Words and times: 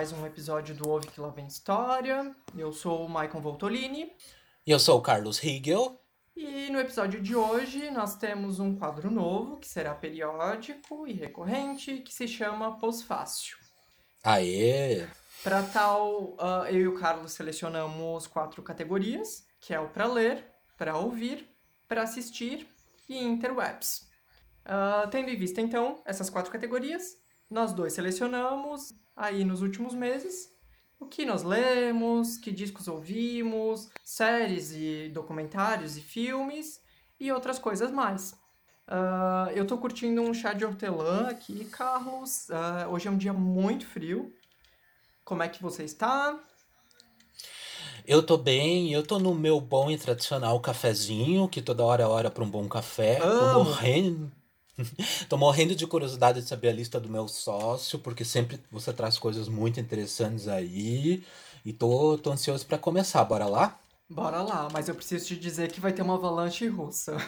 mais 0.00 0.12
um 0.12 0.24
episódio 0.24 0.74
do 0.74 0.88
Ouve 0.88 1.08
Que 1.08 1.20
Lá 1.20 1.28
Vem 1.28 1.46
História. 1.46 2.34
Eu 2.56 2.72
sou 2.72 3.04
o 3.04 3.08
Maicon 3.08 3.38
Voltolini. 3.38 4.10
E 4.66 4.70
eu 4.70 4.78
sou 4.78 4.98
o 4.98 5.02
Carlos 5.02 5.44
Hegel. 5.44 6.00
E 6.34 6.70
no 6.70 6.80
episódio 6.80 7.20
de 7.20 7.36
hoje 7.36 7.90
nós 7.90 8.16
temos 8.16 8.58
um 8.58 8.74
quadro 8.74 9.10
novo, 9.10 9.58
que 9.58 9.68
será 9.68 9.94
periódico 9.94 11.06
e 11.06 11.12
recorrente, 11.12 11.98
que 11.98 12.14
se 12.14 12.26
chama 12.26 12.78
Pós-Fácil. 12.78 13.58
Aê! 14.24 15.06
Para 15.44 15.64
tal, 15.64 16.34
uh, 16.40 16.64
eu 16.70 16.80
e 16.80 16.88
o 16.88 16.98
Carlos 16.98 17.32
selecionamos 17.32 18.26
quatro 18.26 18.62
categorias, 18.62 19.44
que 19.60 19.74
é 19.74 19.80
o 19.80 19.90
para 19.90 20.06
ler, 20.06 20.42
para 20.78 20.96
ouvir, 20.96 21.46
para 21.86 22.04
assistir 22.04 22.66
e 23.06 23.22
interwebs. 23.22 24.08
Uh, 24.64 25.06
tendo 25.10 25.28
em 25.28 25.36
vista, 25.36 25.60
então, 25.60 26.00
essas 26.06 26.30
quatro 26.30 26.50
categorias, 26.50 27.19
nós 27.50 27.72
dois 27.72 27.92
selecionamos 27.92 28.94
aí 29.16 29.44
nos 29.44 29.60
últimos 29.60 29.94
meses 29.94 30.48
o 31.00 31.06
que 31.06 31.24
nós 31.24 31.42
lemos, 31.42 32.36
que 32.36 32.52
discos 32.52 32.86
ouvimos, 32.86 33.88
séries 34.04 34.72
e 34.72 35.10
documentários 35.12 35.96
e 35.96 36.00
filmes 36.02 36.80
e 37.18 37.32
outras 37.32 37.58
coisas 37.58 37.90
mais. 37.90 38.32
Uh, 38.86 39.50
eu 39.54 39.66
tô 39.66 39.78
curtindo 39.78 40.20
um 40.20 40.34
chá 40.34 40.52
de 40.52 40.64
hortelã 40.64 41.28
aqui, 41.28 41.64
Carlos. 41.64 42.48
Uh, 42.50 42.90
hoje 42.90 43.08
é 43.08 43.10
um 43.10 43.16
dia 43.16 43.32
muito 43.32 43.86
frio. 43.86 44.32
Como 45.24 45.42
é 45.42 45.48
que 45.48 45.62
você 45.62 45.84
está? 45.84 46.38
Eu 48.06 48.22
tô 48.22 48.36
bem, 48.36 48.92
eu 48.92 49.02
tô 49.02 49.18
no 49.18 49.34
meu 49.34 49.60
bom 49.60 49.90
e 49.90 49.96
tradicional 49.96 50.58
cafezinho, 50.60 51.48
que 51.48 51.62
toda 51.62 51.84
hora 51.84 52.02
é 52.02 52.06
hora 52.06 52.30
para 52.30 52.44
um 52.44 52.50
bom 52.50 52.68
café. 52.68 53.20
Amo. 53.22 53.54
Tô 53.54 53.64
morrendo. 53.64 54.32
Tô 55.28 55.36
morrendo 55.36 55.74
de 55.74 55.86
curiosidade 55.86 56.40
de 56.40 56.48
saber 56.48 56.68
a 56.68 56.72
lista 56.72 56.98
do 56.98 57.08
meu 57.08 57.28
sócio, 57.28 57.98
porque 57.98 58.24
sempre 58.24 58.60
você 58.70 58.92
traz 58.92 59.18
coisas 59.18 59.48
muito 59.48 59.78
interessantes 59.80 60.48
aí. 60.48 61.22
E 61.64 61.72
tô, 61.72 62.16
tô 62.18 62.32
ansioso 62.32 62.66
para 62.66 62.78
começar. 62.78 63.24
Bora 63.24 63.46
lá? 63.46 63.78
Bora 64.08 64.42
lá, 64.42 64.68
mas 64.72 64.88
eu 64.88 64.94
preciso 64.94 65.26
te 65.26 65.36
dizer 65.36 65.70
que 65.70 65.80
vai 65.80 65.92
ter 65.92 66.02
uma 66.02 66.14
avalanche 66.14 66.66
russa. 66.66 67.16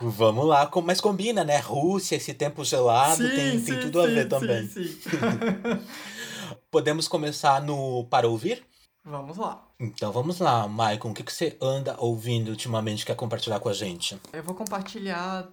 Vamos 0.00 0.46
lá, 0.46 0.68
mas 0.82 1.00
combina, 1.00 1.44
né? 1.44 1.58
Rússia, 1.58 2.16
esse 2.16 2.34
tempo 2.34 2.64
gelado, 2.64 3.22
tem, 3.28 3.60
tem 3.60 3.78
tudo 3.80 4.00
a 4.00 4.06
ver 4.06 4.28
também. 4.28 4.66
Sim, 4.66 4.84
sim. 4.84 5.10
Podemos 6.70 7.06
começar 7.06 7.60
no 7.62 8.04
Para 8.06 8.26
Ouvir? 8.26 8.64
Vamos 9.04 9.36
lá. 9.36 9.66
Então 9.80 10.12
vamos 10.12 10.38
lá, 10.38 10.68
Maicon, 10.68 11.10
o 11.10 11.14
que, 11.14 11.24
que 11.24 11.32
você 11.32 11.56
anda 11.60 11.96
ouvindo 11.98 12.50
ultimamente, 12.50 13.04
quer 13.04 13.16
compartilhar 13.16 13.58
com 13.58 13.68
a 13.68 13.72
gente? 13.72 14.18
Eu 14.32 14.42
vou 14.42 14.54
compartilhar, 14.54 15.48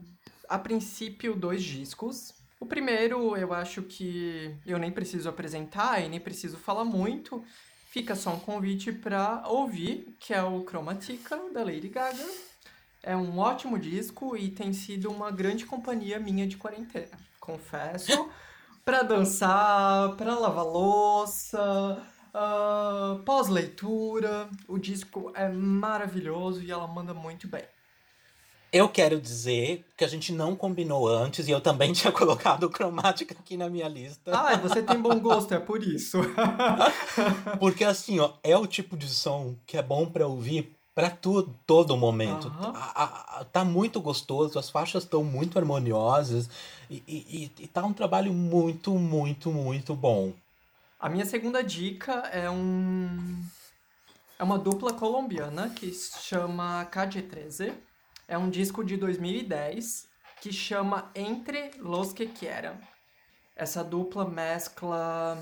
a 0.48 0.60
princípio, 0.60 1.36
dois 1.36 1.64
discos. 1.64 2.34
O 2.60 2.66
primeiro, 2.66 3.36
eu 3.36 3.54
acho 3.54 3.82
que 3.82 4.56
eu 4.66 4.78
nem 4.78 4.92
preciso 4.92 5.30
apresentar 5.30 6.04
e 6.04 6.10
nem 6.10 6.20
preciso 6.20 6.58
falar 6.58 6.84
muito. 6.84 7.44
Fica 7.92 8.16
só 8.16 8.34
um 8.34 8.40
convite 8.40 8.92
para 8.92 9.44
ouvir, 9.48 10.16
que 10.20 10.32
é 10.34 10.44
o 10.44 10.64
Chromatica, 10.64 11.40
da 11.52 11.64
Lady 11.64 11.90
Gaga. 11.90 12.26
É 13.02 13.16
um 13.16 13.40
ótimo 13.40 13.80
disco 13.80 14.38
e 14.38 14.52
tem 14.52 14.74
sido 14.74 15.10
uma 15.10 15.32
grande 15.32 15.66
companhia 15.66 16.20
minha 16.20 16.46
de 16.46 16.58
quarentena. 16.58 17.18
Confesso. 17.40 18.30
Pra 18.86 19.04
dançar, 19.04 20.16
pra 20.16 20.40
lavar 20.40 20.66
louça, 20.66 22.02
ah, 22.34 23.20
pós-leitura. 23.26 24.50
O 24.68 24.78
disco 24.78 25.32
é 25.36 25.50
maravilhoso 25.50 26.62
e 26.62 26.72
ela 26.72 26.88
manda 26.88 27.14
muito 27.14 27.48
bem. 27.48 27.64
Eu 28.72 28.88
quero 28.88 29.20
dizer 29.20 29.84
que 29.98 30.04
a 30.04 30.08
gente 30.08 30.32
não 30.32 30.56
combinou 30.56 31.08
antes 31.08 31.48
e 31.48 31.52
eu 31.52 31.60
também 31.60 31.92
tinha 31.94 32.12
colocado 32.12 32.66
o 32.66 32.70
Chromatica 32.72 33.36
aqui 33.40 33.58
na 33.58 33.68
minha 33.70 33.88
lista. 33.88 34.32
Ah, 34.32 34.56
você 34.62 34.84
tem 34.84 35.02
bom 35.02 35.20
gosto, 35.20 35.54
é 35.54 35.60
por 35.60 35.82
isso. 35.84 36.20
Porque 37.60 37.84
assim, 37.84 38.20
ó, 38.20 38.34
é 38.44 38.56
o 38.58 38.68
tipo 38.68 38.96
de 38.96 39.08
som 39.08 39.56
que 39.66 39.78
é 39.78 39.82
bom 39.82 40.06
pra 40.06 40.28
ouvir 40.28 40.72
pra 40.94 41.10
tu, 41.10 41.50
todo 41.66 41.96
momento. 41.98 42.48
Aham. 42.60 42.74
A- 42.76 43.40
a- 43.40 43.46
tá 43.46 43.64
muito 43.66 44.00
gostoso, 44.02 44.60
as 44.60 44.70
faixas 44.70 45.04
estão 45.04 45.24
muito 45.24 45.58
harmoniosas 45.58 46.50
e, 46.90 47.02
e, 47.08 47.46
e- 47.60 47.64
e 47.64 47.68
tá 47.68 47.84
um 47.84 47.94
trabalho 47.94 48.34
muito, 48.34 48.92
muito, 48.94 49.50
muito 49.52 49.96
bom. 49.96 50.34
A 51.02 51.08
minha 51.08 51.26
segunda 51.26 51.64
dica 51.64 52.12
é 52.30 52.50
um 52.50 53.42
é 54.38 54.44
uma 54.44 54.60
dupla 54.60 54.92
colombiana 54.92 55.70
que 55.70 55.94
se 55.94 56.22
chama 56.22 56.84
Calle 56.92 57.22
13. 57.22 57.74
É 58.28 58.38
um 58.38 58.50
disco 58.50 58.84
de 58.84 58.98
2010 58.98 60.10
que 60.42 60.52
chama 60.52 61.10
Entre 61.16 61.72
los 61.78 62.12
que 62.12 62.26
quieran. 62.26 62.76
Essa 63.56 63.82
dupla 63.82 64.30
mescla 64.30 65.42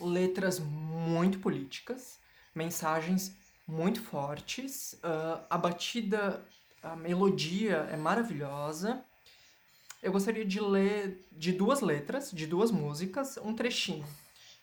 letras 0.00 0.58
muito 0.58 1.38
políticas, 1.38 2.18
mensagens 2.52 3.36
muito 3.64 4.02
fortes, 4.02 4.98
ah, 5.00 5.46
a 5.48 5.56
batida, 5.56 6.44
a 6.82 6.96
melodia 6.96 7.88
é 7.88 7.96
maravilhosa. 7.96 9.04
Eu 10.02 10.10
gostaria 10.10 10.44
de 10.44 10.58
ler 10.58 11.24
de 11.30 11.52
duas 11.52 11.80
letras, 11.80 12.32
de 12.32 12.48
duas 12.48 12.72
músicas, 12.72 13.36
um 13.36 13.54
trechinho. 13.54 14.04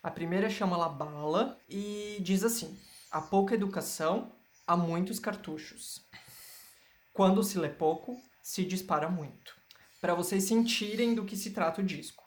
A 0.02 0.10
primeira 0.10 0.48
chama 0.48 0.78
La 0.78 0.88
Bala 0.88 1.58
e 1.68 2.16
diz 2.22 2.42
assim: 2.42 2.74
Há 3.10 3.20
pouca 3.20 3.54
educação, 3.54 4.32
há 4.66 4.74
muitos 4.74 5.18
cartuchos. 5.18 6.02
Quando 7.12 7.42
se 7.44 7.58
lê 7.58 7.68
pouco, 7.68 8.18
se 8.42 8.64
dispara 8.64 9.10
muito. 9.10 9.54
Para 10.00 10.14
vocês 10.14 10.44
sentirem 10.44 11.14
do 11.14 11.26
que 11.26 11.36
se 11.36 11.50
trata 11.50 11.82
o 11.82 11.84
disco. 11.84 12.24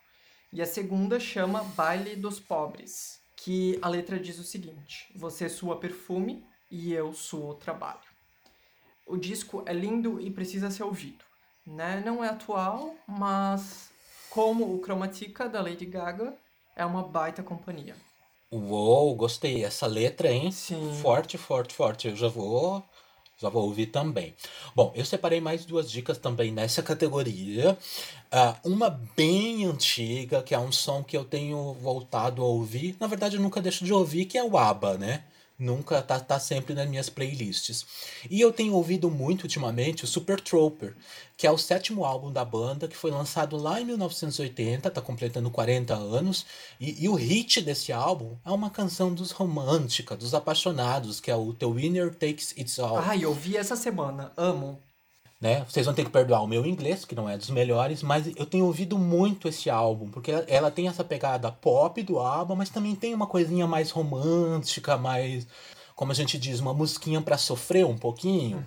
E 0.52 0.62
a 0.62 0.68
segunda 0.68 1.20
chama 1.20 1.64
Baile 1.64 2.16
dos 2.16 2.40
Pobres, 2.40 3.20
que 3.36 3.80
a 3.82 3.90
letra 3.90 4.20
diz 4.20 4.38
o 4.38 4.44
seguinte: 4.44 5.12
Você 5.16 5.50
sua 5.50 5.80
perfume 5.80 6.46
e 6.70 6.94
eu 6.94 7.12
suo 7.12 7.56
trabalho. 7.56 8.14
O 9.08 9.18
disco 9.18 9.64
é 9.66 9.74
lindo 9.74 10.22
e 10.22 10.30
precisa 10.30 10.70
ser 10.70 10.84
ouvido. 10.84 11.26
Né? 11.66 12.04
Não 12.06 12.24
é 12.24 12.30
atual, 12.30 12.96
mas 13.08 13.90
como 14.30 14.76
o 14.76 14.80
Chromatica 14.80 15.50
da 15.50 15.60
Lady 15.60 15.88
Gaga, 15.88 16.38
é 16.76 16.86
uma 16.86 17.04
baita 17.04 17.44
companhia. 17.44 17.96
Uou, 18.52 19.16
gostei. 19.16 19.64
Essa 19.64 19.88
letra, 19.88 20.32
hein? 20.32 20.52
Sim. 20.52 20.94
Forte, 21.02 21.38
forte, 21.38 21.74
forte. 21.74 22.08
Eu 22.08 22.16
já 22.16 22.28
vou, 22.28 22.84
já 23.38 23.50
vou 23.50 23.64
ouvir 23.64 23.88
também. 23.88 24.36
Bom, 24.76 24.92
eu 24.96 25.04
separei 25.06 25.42
mais 25.42 25.66
duas 25.66 25.90
dicas 25.90 26.18
também 26.18 26.52
nessa 26.52 26.84
categoria. 26.84 27.78
Ah, 28.32 28.56
uma 28.64 28.90
bem 29.16 29.66
antiga, 29.66 30.44
que 30.44 30.54
é 30.54 30.60
um 30.60 30.72
som 30.72 31.04
que 31.04 31.18
eu 31.18 31.26
tenho 31.26 31.74
voltado 31.74 32.44
a 32.44 32.46
ouvir. 32.46 32.96
Na 33.00 33.08
verdade, 33.08 33.38
eu 33.38 33.42
nunca 33.42 33.62
deixo 33.62 33.84
de 33.86 33.94
ouvir, 33.94 34.26
que 34.26 34.38
é 34.38 34.44
o 34.44 34.58
ABBA, 34.58 34.98
né? 34.98 35.24
Nunca 35.58 36.02
tá, 36.02 36.20
tá 36.20 36.40
sempre 36.40 36.74
nas 36.74 36.88
minhas 36.90 37.10
playlists. 37.10 37.86
E 38.30 38.42
eu 38.42 38.52
tenho 38.52 38.74
ouvido 38.74 39.10
muito 39.10 39.44
ultimamente 39.44 40.04
o 40.04 40.08
Super 40.08 40.40
Trooper, 40.42 40.96
que 41.38 41.46
é 41.46 41.52
o 41.52 41.58
sétimo 41.58 42.06
álbum 42.06 42.32
da 42.32 42.44
banda, 42.44 42.88
que 42.88 42.98
foi 42.98 43.12
lançado 43.12 43.56
lá 43.56 43.80
em 43.80 43.86
1980, 43.86 44.90
tá 44.90 45.02
completando 45.02 45.52
40 45.52 45.94
anos. 45.94 46.46
E, 46.80 47.04
e 47.04 47.10
o 47.10 47.14
hit 47.14 47.62
desse 47.62 47.92
álbum 47.92 48.36
é 48.44 48.52
uma 48.52 48.70
canção 48.70 49.14
dos 49.14 49.32
romântica, 49.32 50.16
dos 50.16 50.34
apaixonados, 50.34 51.20
que 51.20 51.30
é 51.30 51.36
o 51.36 51.54
The 51.54 51.66
Winner 51.66 52.14
Takes 52.14 52.56
It 52.58 52.82
All. 52.82 52.98
Ai, 52.98 53.24
eu 53.24 53.34
vi 53.34 53.56
essa 53.56 53.76
semana. 53.76 54.32
Amo. 54.36 54.80
Né? 55.44 55.66
Vocês 55.68 55.86
vão 55.86 55.94
ter 55.94 56.06
que 56.06 56.10
perdoar 56.10 56.42
o 56.42 56.48
meu 56.48 56.66
inglês, 56.66 57.04
que 57.04 57.14
não 57.14 57.30
é 57.30 57.38
dos 57.38 57.50
melhores, 57.50 58.02
mas 58.02 58.32
eu 58.38 58.46
tenho 58.46 58.64
ouvido 58.66 58.98
muito 58.98 59.46
esse 59.50 59.70
álbum, 59.70 60.08
porque 60.10 60.32
ela, 60.48 60.72
tem 60.72 60.88
essa 60.88 61.04
pegada 61.04 61.52
pop 61.52 62.02
do 62.02 62.18
álbum, 62.18 62.56
mas 62.56 62.70
também 62.70 62.96
tem 62.96 63.14
uma 63.14 63.28
coisinha 63.28 63.68
mais 63.68 63.92
romântica, 63.92 64.98
mais, 64.98 65.46
como 65.98 66.14
a 66.14 66.16
gente 66.16 66.38
diz, 66.38 66.62
uma 66.62 66.74
musiquinha 66.74 67.20
pra 67.20 67.38
sofrer 67.38 67.86
um 67.86 67.98
pouquinho. 67.98 68.66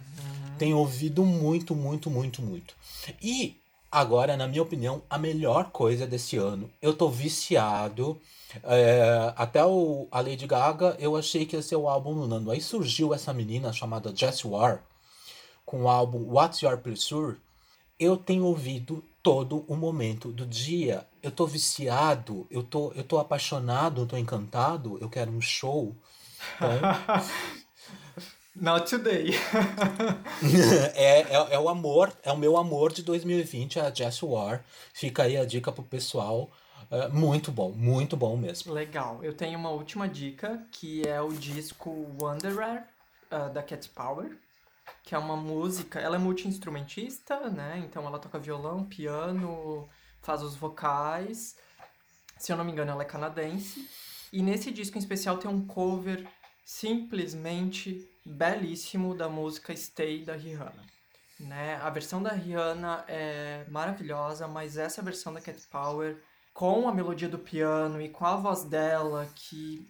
Tenho 0.59 0.77
ouvido 0.77 1.25
muito, 1.25 1.75
muito, 1.75 2.11
muito, 2.11 2.43
muito. 2.43 2.75
E 3.23 3.57
agora, 3.91 4.37
na 4.37 4.47
minha 4.47 4.63
opinião, 4.63 5.01
a 5.09 5.17
melhor 5.17 5.71
coisa 5.71 6.07
desse 6.07 6.37
ano, 6.37 6.69
eu 6.83 6.93
tô 6.93 7.09
viciado. 7.09 8.21
é, 8.63 9.33
até 9.35 9.65
o, 9.65 10.09
a 10.11 10.21
Lady 10.21 10.47
Gaga, 10.47 10.95
eu 10.99 11.17
achei 11.17 11.47
que 11.47 11.57
ia 11.57 11.63
ser 11.63 11.77
o 11.77 11.89
álbum 11.89 12.15
do 12.15 12.29
Nando. 12.29 12.51
Aí 12.51 12.61
surgiu 12.61 13.15
essa 13.15 13.33
menina 13.33 13.73
chamada 13.73 14.15
Jess 14.15 14.45
War, 14.45 14.83
com 15.67 15.83
o 15.83 15.89
álbum 15.89 16.33
What's 16.33 16.63
Your 16.63 16.79
Pleasure, 16.79 17.37
eu 17.99 18.17
tenho 18.17 18.45
ouvido 18.45 19.05
todo 19.23 19.65
o 19.67 19.77
momento 19.77 20.31
do 20.31 20.47
dia. 20.47 21.07
Eu 21.23 21.33
tô 21.33 21.47
viciado, 21.47 22.47
eu 22.51 22.63
tô, 22.63 22.93
eu 22.93 23.03
tô 23.03 23.19
apaixonado, 23.19 24.03
eu 24.03 24.07
tô 24.07 24.17
encantado, 24.17 24.97
eu 25.01 25.11
quero 25.11 25.31
um 25.33 25.41
show. 25.41 25.95
Então, 26.55 26.71
Not 28.59 28.89
today. 28.89 29.33
é, 30.95 31.21
é, 31.21 31.55
é 31.55 31.59
o 31.59 31.69
amor, 31.69 32.11
é 32.23 32.33
o 32.33 32.39
meu 32.39 32.57
amor 32.57 32.91
de 32.91 33.03
2020, 33.03 33.79
a 33.81 33.93
Jess 33.93 34.23
War. 34.23 34.65
Fica 34.95 35.25
aí 35.25 35.37
a 35.37 35.45
dica 35.45 35.71
pro 35.71 35.83
pessoal. 35.83 36.51
É, 36.91 37.09
muito 37.09 37.53
bom, 37.53 37.71
muito 37.73 38.17
bom 38.17 38.35
mesmo. 38.35 38.73
Legal. 38.73 39.23
Eu 39.23 39.35
tenho 39.35 39.59
uma 39.59 39.69
última 39.71 40.09
dica, 40.09 40.63
que 40.71 41.07
é 41.07 41.21
o 41.21 41.33
disco 41.33 42.07
Wanderer, 42.19 42.85
ah, 43.31 43.49
da 43.49 43.63
Cat 43.63 43.91
Power, 43.91 44.39
que 45.03 45.15
é 45.15 45.19
uma 45.19 45.37
música. 45.37 46.01
Ela 46.01 46.17
é 46.17 46.19
multi-instrumentista, 46.19 47.49
né? 47.51 47.83
Então 47.85 48.07
ela 48.07 48.19
toca 48.19 48.39
violão, 48.39 48.85
piano, 48.85 49.89
faz 50.23 50.43
os 50.43 50.57
vocais. 50.57 51.57
Se 52.39 52.53
eu 52.53 52.57
não 52.57 52.65
me 52.65 52.73
engano, 52.73 52.91
ela 52.91 53.03
é 53.03 53.07
canadense. 53.07 53.89
E 54.33 54.43
nesse 54.43 54.71
disco 54.71 54.97
em 54.97 55.01
especial 55.01 55.39
tem 55.39 55.51
um 55.51 55.67
cover 55.67 56.27
simplesmente 56.65 58.11
belíssimo 58.25 59.15
da 59.15 59.29
música 59.29 59.75
Stay 59.75 60.25
da 60.25 60.35
Rihanna. 60.35 60.85
Né? 61.39 61.77
A 61.77 61.91
versão 61.91 62.23
da 62.23 62.33
Rihanna 62.33 63.05
é 63.07 63.65
maravilhosa, 63.69 64.49
mas 64.49 64.77
essa 64.77 65.03
versão 65.03 65.33
da 65.33 65.41
Cat 65.41 65.61
Power, 65.71 66.21
com 66.53 66.89
a 66.89 66.95
melodia 66.95 67.29
do 67.29 67.39
piano 67.39 68.01
e 68.01 68.09
com 68.09 68.27
a 68.27 68.37
voz 68.37 68.65
dela, 68.65 69.29
que 69.35 69.89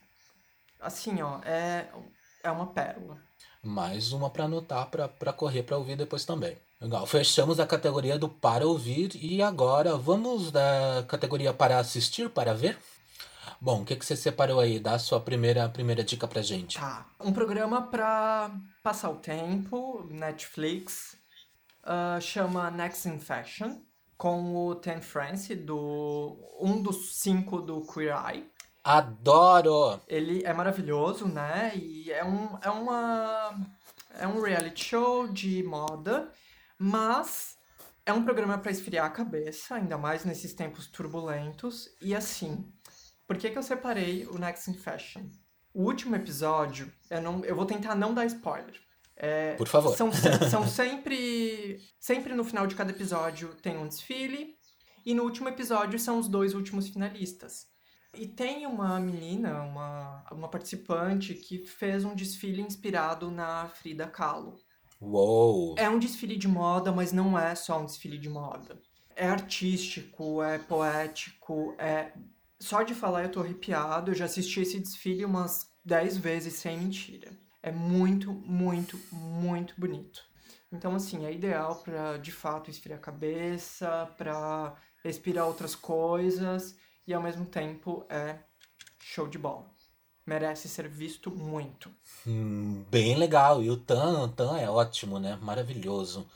assim, 0.81 1.23
ó, 1.23 1.41
é, 1.45 1.89
é 2.43 2.51
uma 2.51 2.67
pérola. 2.67 3.26
Mais 3.67 4.13
uma 4.13 4.31
para 4.31 4.45
anotar, 4.45 4.89
para 4.89 5.33
correr 5.33 5.65
para 5.65 5.77
ouvir 5.77 5.97
depois 5.97 6.25
também. 6.25 6.57
Legal, 6.81 7.05
fechamos 7.05 7.59
a 7.59 7.67
categoria 7.67 8.17
do 8.17 8.29
para 8.29 8.65
ouvir 8.65 9.11
e 9.17 9.43
agora 9.43 9.97
vamos 9.97 10.53
da 10.53 11.05
categoria 11.09 11.53
para 11.53 11.79
assistir, 11.81 12.31
para 12.31 12.55
ver? 12.55 12.79
Bom, 13.61 13.83
o 13.83 13.85
que, 13.85 13.97
que 13.97 14.07
você 14.07 14.15
separou 14.15 14.61
aí? 14.61 14.79
Dá 14.79 14.93
a 14.95 14.99
sua 15.01 15.19
primeira, 15.19 15.69
primeira 15.69 16.05
dica 16.05 16.29
pra 16.29 16.43
gente. 16.43 16.79
Tá. 16.79 17.07
Um 17.19 17.33
programa 17.33 17.83
pra 17.83 18.53
passar 18.85 19.11
o 19.11 19.17
tempo, 19.17 20.07
Netflix, 20.11 21.17
uh, 21.83 22.21
chama 22.21 22.71
Next 22.71 23.09
in 23.09 23.19
Fashion, 23.19 23.81
com 24.17 24.55
o 24.55 24.77
Ten 24.77 25.01
France, 25.01 25.57
do, 25.57 26.39
um 26.61 26.81
dos 26.81 27.17
cinco 27.17 27.61
do 27.61 27.81
Queer 27.85 28.15
Eye. 28.15 28.49
Adoro! 28.87 30.01
Ele 30.07 30.45
é 30.45 30.53
maravilhoso, 30.53 31.27
né? 31.27 31.73
E 31.75 32.13
é, 32.13 32.25
um, 32.25 32.57
é 32.63 32.71
uma. 32.71 33.53
É 34.17 34.29
um 34.29 34.41
reality 34.41 34.85
show 34.85 35.27
de 35.27 35.61
moda, 35.65 36.31
mas 36.79 37.57
é 38.07 38.13
um 38.13 38.23
programa 38.23 38.57
para 38.59 38.71
esfriar 38.71 39.07
a 39.07 39.11
cabeça, 39.11 39.75
ainda 39.75 39.99
mais 39.99 40.25
nesses 40.25 40.55
tempos 40.55 40.87
turbulentos. 40.87 41.89
E 42.01 42.15
assim, 42.15 42.65
por 43.27 43.37
que, 43.37 43.51
que 43.51 43.59
eu 43.59 43.63
separei 43.65 44.25
o 44.27 44.39
Next 44.39 44.71
in 44.71 44.75
Fashion? 44.75 45.23
O 45.75 45.83
último 45.83 46.15
episódio, 46.15 46.93
eu, 47.11 47.21
não, 47.21 47.45
eu 47.45 47.57
vou 47.57 47.67
tentar 47.67 47.97
não 47.97 48.15
dar 48.15 48.25
spoiler. 48.27 48.81
É, 49.17 49.55
Por 49.55 49.67
favor. 49.67 49.97
São, 49.97 50.13
são 50.49 50.65
sempre. 50.69 51.81
Sempre 51.99 52.35
no 52.37 52.45
final 52.45 52.69
de 52.69 52.77
cada 52.77 52.93
episódio 52.93 53.53
tem 53.57 53.77
um 53.77 53.89
desfile. 53.89 54.55
E 55.05 55.13
no 55.13 55.25
último 55.25 55.49
episódio 55.49 55.99
são 55.99 56.21
os 56.21 56.29
dois 56.29 56.55
últimos 56.55 56.87
finalistas. 56.87 57.75
E 58.19 58.27
tem 58.27 58.67
uma 58.67 58.99
menina, 58.99 59.63
uma, 59.63 60.25
uma 60.33 60.49
participante, 60.49 61.35
que 61.35 61.59
fez 61.59 62.05
um 62.05 62.15
desfile 62.15 62.63
inspirado 62.63 63.31
na 63.31 63.69
Frida 63.69 64.07
Kahlo. 64.07 64.59
Uou! 65.01 65.75
É 65.77 65.89
um 65.89 65.99
desfile 65.99 66.37
de 66.37 66.49
moda, 66.49 66.91
mas 66.91 67.13
não 67.13 67.39
é 67.39 67.55
só 67.55 67.81
um 67.81 67.85
desfile 67.85 68.19
de 68.19 68.29
moda. 68.29 68.81
É 69.15 69.29
artístico, 69.29 70.43
é 70.43 70.59
poético, 70.59 71.75
é. 71.79 72.13
Só 72.59 72.83
de 72.83 72.95
falar 72.95 73.25
eu 73.25 73.31
tô 73.31 73.41
arrepiado. 73.41 74.11
Eu 74.11 74.15
já 74.15 74.25
assisti 74.25 74.61
esse 74.61 74.79
desfile 74.79 75.25
umas 75.25 75.71
10 75.85 76.17
vezes, 76.17 76.55
sem 76.55 76.79
mentira. 76.79 77.31
É 77.63 77.71
muito, 77.71 78.33
muito, 78.33 78.99
muito 79.13 79.75
bonito. 79.79 80.25
Então, 80.73 80.95
assim, 80.95 81.27
é 81.27 81.33
ideal 81.33 81.77
para 81.77 82.17
de 82.17 82.33
fato 82.33 82.71
esfriar 82.71 82.99
a 82.99 83.03
cabeça, 83.03 84.11
para 84.17 84.75
respirar 85.05 85.47
outras 85.47 85.75
coisas 85.75 86.77
e 87.07 87.15
ao 87.15 87.23
mesmo 87.23 87.47
tempo 87.47 88.05
é 88.09 88.37
show 88.99 89.29
de 89.29 89.39
bola. 89.39 89.65
Merece 90.27 90.69
ser 90.69 90.89
visto 90.89 91.31
muito. 91.31 91.89
Hum, 92.27 92.85
bem 92.91 93.15
legal. 93.15 93.63
E 93.63 93.71
o 93.71 93.77
Tan, 93.77 94.29
Tan 94.31 94.59
é 94.59 94.69
ótimo, 94.69 95.21
né? 95.21 95.39
Maravilhoso. 95.41 96.27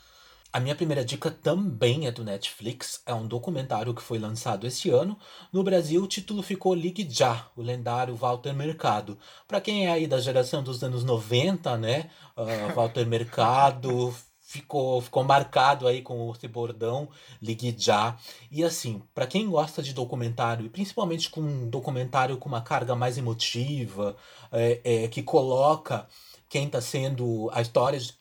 A 0.53 0.59
minha 0.59 0.75
primeira 0.75 1.03
dica 1.03 1.29
também 1.29 2.07
é 2.07 2.11
do 2.11 2.23
Netflix. 2.23 3.01
É 3.05 3.13
um 3.13 3.27
documentário 3.27 3.93
que 3.93 4.01
foi 4.01 4.17
lançado 4.17 4.65
este 4.65 4.89
ano. 4.89 5.17
No 5.51 5.63
Brasil, 5.63 6.01
o 6.01 6.07
título 6.07 6.41
ficou 6.41 6.73
Ligue 6.73 7.07
Já, 7.09 7.49
o 7.55 7.61
lendário 7.61 8.15
Walter 8.15 8.53
Mercado. 8.53 9.17
Para 9.47 9.61
quem 9.61 9.87
é 9.87 9.91
aí 9.91 10.07
da 10.07 10.19
geração 10.19 10.63
dos 10.63 10.83
anos 10.83 11.03
90, 11.03 11.77
né? 11.77 12.09
Uh, 12.37 12.71
Walter 12.75 13.05
Mercado 13.05 14.13
ficou, 14.51 14.99
ficou 15.01 15.23
marcado 15.23 15.87
aí 15.87 16.01
com 16.01 16.29
esse 16.35 16.47
bordão 16.47 17.07
Ligue 17.41 17.73
Já. 17.77 18.17
E 18.51 18.63
assim, 18.63 19.01
para 19.15 19.25
quem 19.25 19.49
gosta 19.49 19.81
de 19.81 19.93
documentário, 19.93 20.65
e 20.65 20.69
principalmente 20.69 21.29
com 21.29 21.39
um 21.39 21.69
documentário 21.69 22.37
com 22.37 22.49
uma 22.49 22.61
carga 22.61 22.93
mais 22.93 23.17
emotiva, 23.17 24.15
é, 24.51 24.81
é, 24.83 25.07
que 25.07 25.23
coloca 25.23 26.05
quem 26.49 26.65
está 26.65 26.81
sendo 26.81 27.49
a 27.53 27.61
história 27.61 27.97
de, 27.97 28.13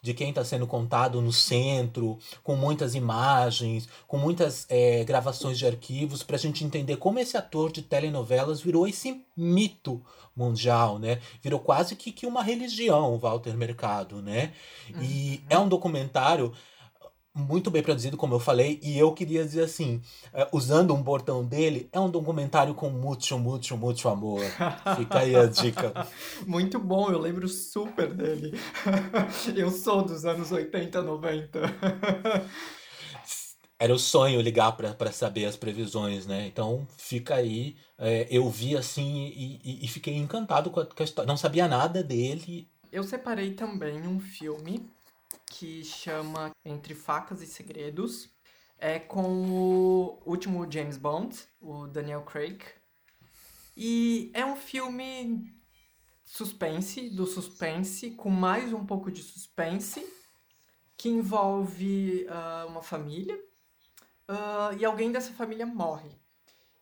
de 0.00 0.14
quem 0.14 0.30
está 0.30 0.44
sendo 0.44 0.66
contado 0.66 1.20
no 1.20 1.32
centro, 1.32 2.18
com 2.42 2.54
muitas 2.54 2.94
imagens, 2.94 3.88
com 4.06 4.16
muitas 4.16 4.66
é, 4.68 5.04
gravações 5.04 5.58
de 5.58 5.66
arquivos, 5.66 6.22
para 6.22 6.36
a 6.36 6.38
gente 6.38 6.64
entender 6.64 6.96
como 6.96 7.18
esse 7.18 7.36
ator 7.36 7.72
de 7.72 7.82
telenovelas 7.82 8.60
virou 8.60 8.86
esse 8.86 9.24
mito 9.36 10.02
mundial, 10.36 10.98
né? 10.98 11.20
Virou 11.42 11.58
quase 11.58 11.96
que, 11.96 12.12
que 12.12 12.26
uma 12.26 12.42
religião, 12.42 13.12
o 13.12 13.18
Walter 13.18 13.56
Mercado, 13.56 14.22
né? 14.22 14.52
Uhum. 14.94 15.02
E 15.02 15.44
é 15.50 15.58
um 15.58 15.68
documentário 15.68 16.52
muito 17.34 17.70
bem 17.70 17.82
produzido, 17.82 18.16
como 18.16 18.34
eu 18.34 18.40
falei, 18.40 18.80
e 18.82 18.98
eu 18.98 19.12
queria 19.12 19.44
dizer 19.44 19.62
assim, 19.62 20.02
uh, 20.32 20.56
usando 20.56 20.94
um 20.94 21.02
bordão 21.02 21.44
dele, 21.44 21.88
é 21.92 22.00
um 22.00 22.10
documentário 22.10 22.74
com 22.74 22.90
muito, 22.90 23.38
muito, 23.38 23.76
muito 23.76 24.08
amor. 24.08 24.42
Fica 24.96 25.20
aí 25.20 25.36
a 25.36 25.46
dica. 25.46 25.92
muito 26.46 26.78
bom, 26.78 27.10
eu 27.10 27.18
lembro 27.18 27.48
super 27.48 28.12
dele. 28.12 28.58
eu 29.56 29.70
sou 29.70 30.02
dos 30.02 30.24
anos 30.24 30.50
80, 30.50 31.02
90. 31.02 31.60
Era 33.80 33.94
o 33.94 33.98
sonho 33.98 34.40
ligar 34.40 34.72
para 34.72 35.12
saber 35.12 35.44
as 35.44 35.56
previsões, 35.56 36.26
né? 36.26 36.48
Então 36.48 36.84
fica 36.96 37.36
aí. 37.36 37.76
É, 37.96 38.26
eu 38.28 38.50
vi 38.50 38.76
assim 38.76 39.32
e, 39.36 39.60
e, 39.64 39.84
e 39.84 39.88
fiquei 39.88 40.16
encantado 40.16 40.68
com 40.68 40.80
a, 40.80 40.86
com 40.86 41.00
a 41.00 41.04
história. 41.04 41.28
Não 41.28 41.36
sabia 41.36 41.68
nada 41.68 42.02
dele. 42.02 42.68
Eu 42.90 43.04
separei 43.04 43.52
também 43.52 44.04
um 44.04 44.18
filme 44.18 44.90
que 45.50 45.84
chama 45.84 46.50
Entre 46.64 46.94
Facas 46.94 47.42
e 47.42 47.46
Segredos. 47.46 48.30
É 48.78 48.98
com 48.98 49.50
o 49.50 50.22
último 50.24 50.70
James 50.70 50.96
Bond, 50.96 51.36
o 51.60 51.86
Daniel 51.86 52.22
Craig. 52.22 52.62
E 53.76 54.30
é 54.34 54.44
um 54.44 54.56
filme 54.56 55.52
suspense, 56.24 57.08
do 57.10 57.26
suspense, 57.26 58.10
com 58.12 58.30
mais 58.30 58.72
um 58.72 58.84
pouco 58.84 59.10
de 59.10 59.22
suspense, 59.22 60.06
que 60.96 61.08
envolve 61.08 62.26
uh, 62.28 62.68
uma 62.68 62.82
família 62.82 63.36
uh, 64.28 64.76
e 64.78 64.84
alguém 64.84 65.10
dessa 65.10 65.32
família 65.32 65.64
morre. 65.64 66.10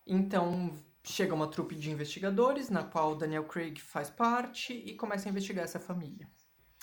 Então 0.05 0.75
chega 1.03 1.33
uma 1.33 1.47
trupe 1.47 1.75
de 1.75 1.89
investigadores, 1.89 2.69
na 2.69 2.83
qual 2.83 3.15
Daniel 3.15 3.45
Craig 3.45 3.79
faz 3.79 4.09
parte, 4.09 4.73
e 4.73 4.93
começa 4.95 5.27
a 5.27 5.31
investigar 5.31 5.63
essa 5.63 5.79
família. 5.79 6.29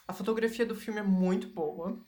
A 0.07 0.13
fotografia 0.13 0.67
do 0.67 0.75
filme 0.75 1.01
é 1.01 1.03
muito 1.03 1.49
boa. 1.49 1.99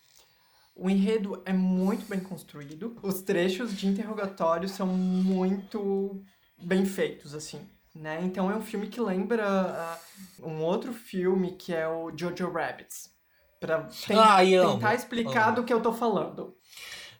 O 0.75 0.91
enredo 0.91 1.43
é 1.47 1.53
muito 1.53 2.07
bem 2.07 2.21
construído. 2.21 2.99
Os 3.03 3.23
trechos 3.23 3.75
de 3.75 3.87
interrogatório 3.87 4.69
são 4.69 4.87
muito 4.87 6.23
bem 6.59 6.85
feitos, 6.85 7.35
assim. 7.35 7.61
Né? 7.95 8.21
Então 8.23 8.51
é 8.51 8.57
um 8.57 8.61
filme 8.61 8.89
que 8.89 9.01
lembra 9.01 9.99
uh, 10.43 10.47
um 10.47 10.63
outro 10.63 10.93
filme 10.93 11.53
que 11.53 11.75
é 11.75 11.89
o 11.89 12.13
Jojo 12.15 12.53
Rabbits. 12.53 13.11
Pra 13.59 13.85
ten 14.07 14.19
Ai, 14.19 14.51
tentar 14.51 14.95
explicar 14.95 15.49
amo. 15.49 15.57
do 15.57 15.65
que 15.65 15.73
eu 15.73 15.81
tô 15.81 15.95
falando. 15.95 16.55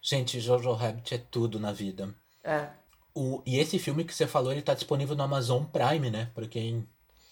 Gente, 0.03 0.39
Jojo 0.39 0.73
Rabbit 0.73 1.15
é 1.15 1.19
tudo 1.19 1.59
na 1.59 1.73
vida. 1.73 2.15
É. 2.45 2.69
O, 3.15 3.43
e 3.47 3.59
esse 3.59 3.79
filme 3.79 4.05
que 4.05 4.15
você 4.15 4.27
falou, 4.27 4.53
ele 4.53 4.61
tá 4.61 4.75
disponível 4.75 5.17
no 5.17 5.23
Amazon 5.23 5.65
Prime, 5.65 6.11
né? 6.11 6.31
Pra 6.35 6.47
quem 6.47 6.87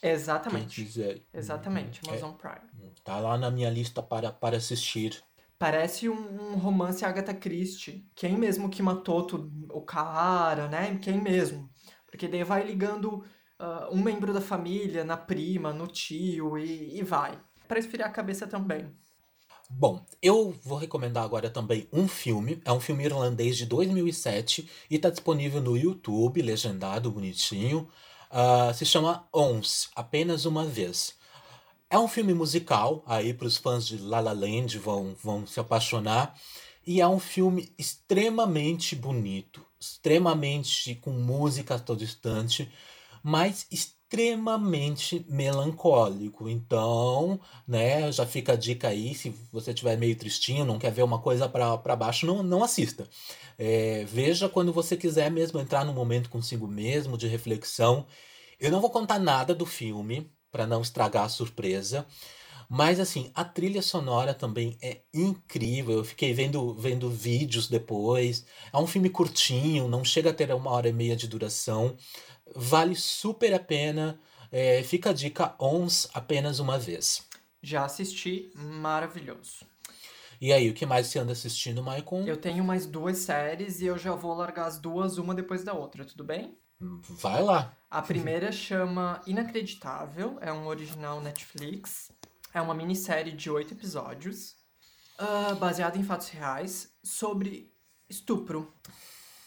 Exatamente. 0.04 0.76
Quem 0.76 0.84
quiser. 0.84 1.22
Exatamente, 1.32 2.00
é, 2.04 2.10
Amazon 2.10 2.32
é, 2.32 2.34
Prime. 2.34 2.92
Tá 3.02 3.18
lá 3.18 3.38
na 3.38 3.50
minha 3.50 3.70
lista 3.70 4.02
para, 4.02 4.30
para 4.30 4.58
assistir. 4.58 5.22
Parece 5.58 6.08
um, 6.08 6.52
um 6.52 6.56
romance 6.56 7.04
Agatha 7.04 7.32
Christie. 7.32 8.06
Quem 8.14 8.36
mesmo 8.36 8.68
que 8.68 8.82
matou 8.82 9.26
o 9.72 9.80
cara, 9.80 10.68
né? 10.68 10.98
Quem 11.00 11.20
mesmo. 11.20 11.70
Porque 12.06 12.28
daí 12.28 12.44
vai 12.44 12.62
ligando 12.62 13.24
uh, 13.58 13.92
um 13.92 14.02
membro 14.02 14.32
da 14.34 14.40
família 14.40 15.04
na 15.04 15.16
prima, 15.16 15.72
no 15.72 15.86
tio 15.86 16.58
e, 16.58 16.98
e 16.98 17.02
vai. 17.02 17.38
Para 17.66 17.78
esfriar 17.78 18.10
a 18.10 18.12
cabeça 18.12 18.46
também. 18.46 18.94
Bom, 19.70 20.04
eu 20.20 20.54
vou 20.62 20.76
recomendar 20.76 21.24
agora 21.24 21.48
também 21.48 21.88
um 21.90 22.06
filme. 22.06 22.60
É 22.64 22.70
um 22.70 22.80
filme 22.80 23.04
irlandês 23.04 23.56
de 23.56 23.64
2007 23.64 24.68
e 24.90 24.96
está 24.96 25.08
disponível 25.08 25.62
no 25.62 25.76
YouTube, 25.76 26.42
legendado, 26.42 27.10
bonitinho. 27.10 27.88
Uh, 28.34 28.74
se 28.74 28.84
chama 28.84 29.28
Ons, 29.32 29.90
Apenas 29.94 30.44
Uma 30.44 30.66
Vez. 30.66 31.14
É 31.88 31.96
um 31.96 32.08
filme 32.08 32.34
musical, 32.34 33.04
aí 33.06 33.32
para 33.32 33.46
os 33.46 33.56
fãs 33.56 33.86
de 33.86 33.96
La 33.98 34.18
La 34.18 34.32
Land 34.32 34.76
vão, 34.76 35.14
vão 35.22 35.46
se 35.46 35.60
apaixonar. 35.60 36.34
E 36.84 37.00
é 37.00 37.06
um 37.06 37.20
filme 37.20 37.72
extremamente 37.78 38.96
bonito, 38.96 39.64
extremamente 39.78 40.96
com 40.96 41.12
música 41.12 41.76
a 41.76 41.78
todo 41.78 42.02
instante, 42.02 42.68
mas 43.22 43.68
extremamente 43.70 44.03
extremamente 44.14 45.26
melancólico. 45.28 46.48
Então, 46.48 47.40
né, 47.66 48.12
já 48.12 48.24
fica 48.24 48.52
a 48.52 48.56
dica 48.56 48.88
aí, 48.88 49.12
se 49.14 49.34
você 49.52 49.72
estiver 49.72 49.98
meio 49.98 50.14
tristinho, 50.14 50.64
não 50.64 50.78
quer 50.78 50.92
ver 50.92 51.02
uma 51.02 51.18
coisa 51.18 51.48
para 51.48 51.96
baixo, 51.96 52.24
não, 52.24 52.42
não 52.42 52.62
assista. 52.62 53.08
É, 53.58 54.04
veja 54.04 54.48
quando 54.48 54.72
você 54.72 54.96
quiser 54.96 55.30
mesmo 55.30 55.58
entrar 55.58 55.84
num 55.84 55.92
momento 55.92 56.30
consigo 56.30 56.68
mesmo, 56.68 57.18
de 57.18 57.26
reflexão. 57.26 58.06
Eu 58.60 58.70
não 58.70 58.80
vou 58.80 58.90
contar 58.90 59.18
nada 59.18 59.52
do 59.52 59.66
filme, 59.66 60.30
para 60.52 60.66
não 60.66 60.80
estragar 60.82 61.24
a 61.24 61.28
surpresa. 61.28 62.06
Mas 62.68 62.98
assim, 62.98 63.30
a 63.34 63.44
trilha 63.44 63.82
sonora 63.82 64.32
também 64.32 64.76
é 64.80 65.02
incrível. 65.12 65.98
Eu 65.98 66.04
fiquei 66.04 66.32
vendo, 66.32 66.74
vendo 66.74 67.10
vídeos 67.10 67.68
depois. 67.68 68.44
É 68.72 68.78
um 68.78 68.86
filme 68.86 69.10
curtinho, 69.10 69.88
não 69.88 70.04
chega 70.04 70.30
a 70.30 70.34
ter 70.34 70.52
uma 70.54 70.70
hora 70.70 70.88
e 70.88 70.92
meia 70.92 71.16
de 71.16 71.26
duração. 71.26 71.96
Vale 72.54 72.94
super 72.94 73.54
a 73.54 73.58
pena. 73.58 74.18
É, 74.50 74.82
fica 74.82 75.10
a 75.10 75.12
dica 75.12 75.54
ONS 75.58 76.08
apenas 76.14 76.58
uma 76.58 76.78
vez. 76.78 77.26
Já 77.62 77.84
assisti, 77.84 78.50
maravilhoso. 78.54 79.66
E 80.40 80.52
aí, 80.52 80.68
o 80.68 80.74
que 80.74 80.84
mais 80.84 81.06
você 81.06 81.18
anda 81.18 81.32
assistindo, 81.32 81.82
Maicon? 81.82 82.24
Eu 82.26 82.36
tenho 82.36 82.62
mais 82.62 82.86
duas 82.86 83.18
séries 83.18 83.80
e 83.80 83.86
eu 83.86 83.96
já 83.96 84.12
vou 84.14 84.34
largar 84.34 84.66
as 84.66 84.78
duas, 84.78 85.16
uma 85.16 85.34
depois 85.34 85.64
da 85.64 85.72
outra, 85.72 86.04
tudo 86.04 86.22
bem? 86.22 86.56
Vai 86.78 87.42
lá. 87.42 87.74
A 87.90 88.02
primeira 88.02 88.52
chama 88.52 89.22
Inacreditável, 89.26 90.36
é 90.40 90.52
um 90.52 90.66
original 90.66 91.20
Netflix. 91.20 92.10
É 92.52 92.60
uma 92.60 92.74
minissérie 92.74 93.32
de 93.32 93.50
oito 93.50 93.74
episódios, 93.74 94.54
uh, 95.18 95.56
baseada 95.56 95.96
em 95.96 96.04
fatos 96.04 96.28
reais, 96.28 96.92
sobre 97.02 97.72
estupro. 98.08 98.72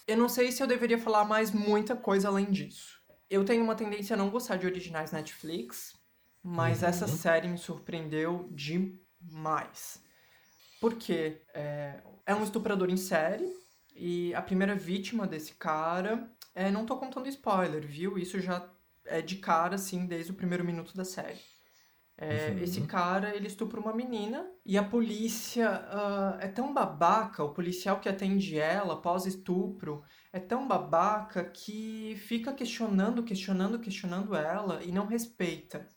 Eu 0.08 0.18
não 0.18 0.30
sei 0.30 0.52
se 0.52 0.64
eu 0.64 0.68
deveria 0.68 0.98
falar 0.98 1.26
mais 1.26 1.52
muita 1.52 1.96
coisa 1.96 2.30
além 2.30 2.50
disso. 2.50 2.98
Eu 3.30 3.44
tenho 3.44 3.64
uma 3.64 3.76
tendência 3.76 4.14
a 4.14 4.18
não 4.18 4.30
gostar 4.30 4.56
de 4.56 4.66
originais 4.66 5.12
Netflix, 5.12 5.94
mas 6.42 6.82
uhum. 6.82 6.88
essa 6.88 7.08
série 7.08 7.48
me 7.48 7.58
surpreendeu 7.58 8.50
demais. 8.52 10.02
Porque 10.80 11.42
é, 11.54 12.00
é 12.26 12.34
um 12.34 12.44
estuprador 12.44 12.90
em 12.90 12.98
série, 12.98 13.52
e 13.98 14.34
a 14.36 14.42
primeira 14.42 14.76
vítima 14.76 15.26
desse 15.26 15.56
cara. 15.56 16.32
É, 16.54 16.70
não 16.70 16.86
tô 16.86 16.98
contando 16.98 17.28
spoiler, 17.28 17.86
viu? 17.86 18.18
Isso 18.18 18.40
já 18.40 18.70
é 19.06 19.22
de 19.22 19.38
cara, 19.38 19.76
assim, 19.76 20.06
desde 20.06 20.32
o 20.32 20.36
primeiro 20.36 20.64
minuto 20.64 20.96
da 20.96 21.04
série. 21.04 21.40
É, 22.20 22.50
uhum. 22.50 22.64
Esse 22.64 22.82
cara, 22.82 23.36
ele 23.36 23.46
estupra 23.46 23.80
uma 23.80 23.94
menina 23.94 24.50
e 24.66 24.76
a 24.76 24.84
polícia 24.84 25.70
uh, 25.70 26.40
é 26.40 26.48
tão 26.48 26.74
babaca, 26.74 27.44
o 27.44 27.54
policial 27.54 28.00
que 28.00 28.10
atende 28.10 28.58
ela 28.58 28.96
após 28.96 29.28
estupro 29.28 30.04
é 30.34 30.40
tão 30.40 30.68
babaca 30.68 31.44
que 31.44 32.16
fica 32.28 32.52
questionando, 32.54 33.22
questionando, 33.22 33.78
questionando 33.78 34.36
ela 34.36 34.84
e 34.84 34.92
não 34.92 35.06
respeita. 35.06 35.88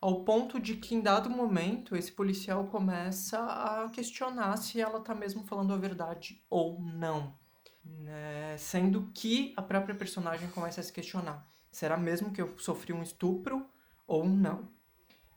Ao 0.00 0.24
ponto 0.24 0.58
de 0.58 0.74
que, 0.74 0.96
em 0.96 1.00
dado 1.00 1.30
momento, 1.30 1.94
esse 1.94 2.10
policial 2.10 2.66
começa 2.66 3.38
a 3.38 3.88
questionar 3.88 4.56
se 4.56 4.80
ela 4.80 4.98
tá 4.98 5.14
mesmo 5.14 5.44
falando 5.44 5.72
a 5.72 5.76
verdade 5.76 6.44
ou 6.50 6.80
não. 6.80 7.38
Né? 7.84 8.56
Sendo 8.58 9.12
que 9.14 9.54
a 9.56 9.62
própria 9.62 9.94
personagem 9.94 10.48
começa 10.48 10.80
a 10.80 10.84
se 10.84 10.92
questionar: 10.92 11.48
será 11.70 11.96
mesmo 11.96 12.32
que 12.32 12.42
eu 12.42 12.58
sofri 12.58 12.92
um 12.92 13.00
estupro 13.00 13.64
ou 14.04 14.24
não? 14.28 14.68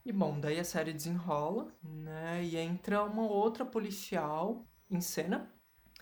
E 0.06 0.12
bom, 0.12 0.40
daí 0.40 0.60
a 0.60 0.64
série 0.64 0.94
desenrola, 0.94 1.74
né? 1.84 2.44
E 2.44 2.56
entra 2.58 3.04
uma 3.04 3.24
outra 3.24 3.66
policial 3.66 4.64
em 4.88 5.02
cena, 5.02 5.52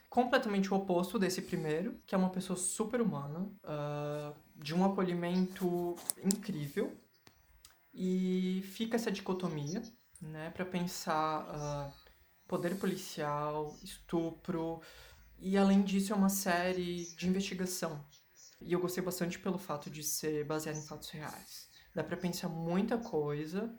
completamente 0.10 0.74
o 0.74 0.76
oposto 0.76 1.18
desse 1.18 1.42
primeiro, 1.42 1.98
que 2.06 2.14
é 2.14 2.18
uma 2.18 2.30
pessoa 2.30 2.58
super 2.58 3.00
humana, 3.00 3.50
uh, 3.64 4.36
de 4.58 4.76
um 4.76 4.84
acolhimento 4.84 5.96
incrível. 6.22 6.94
E 7.94 8.62
fica 8.74 8.98
essa 8.98 9.10
dicotomia, 9.10 9.82
né? 10.20 10.50
Para 10.50 10.66
pensar 10.66 11.46
uh, 11.46 11.94
poder 12.46 12.76
policial, 12.76 13.74
estupro. 13.82 14.82
E 15.40 15.58
além 15.58 15.82
disso, 15.82 16.12
é 16.12 16.16
uma 16.16 16.28
série 16.28 17.06
de 17.16 17.30
investigação. 17.30 18.06
E 18.60 18.74
eu 18.74 18.82
gostei 18.82 19.02
bastante 19.02 19.40
pelo 19.40 19.58
fato 19.58 19.90
de 19.90 20.04
ser 20.04 20.44
baseada 20.44 20.78
em 20.78 20.86
fatos 20.86 21.10
reais. 21.10 21.70
Dá 21.96 22.04
para 22.04 22.18
pensar 22.18 22.50
muita 22.50 22.98
coisa 22.98 23.74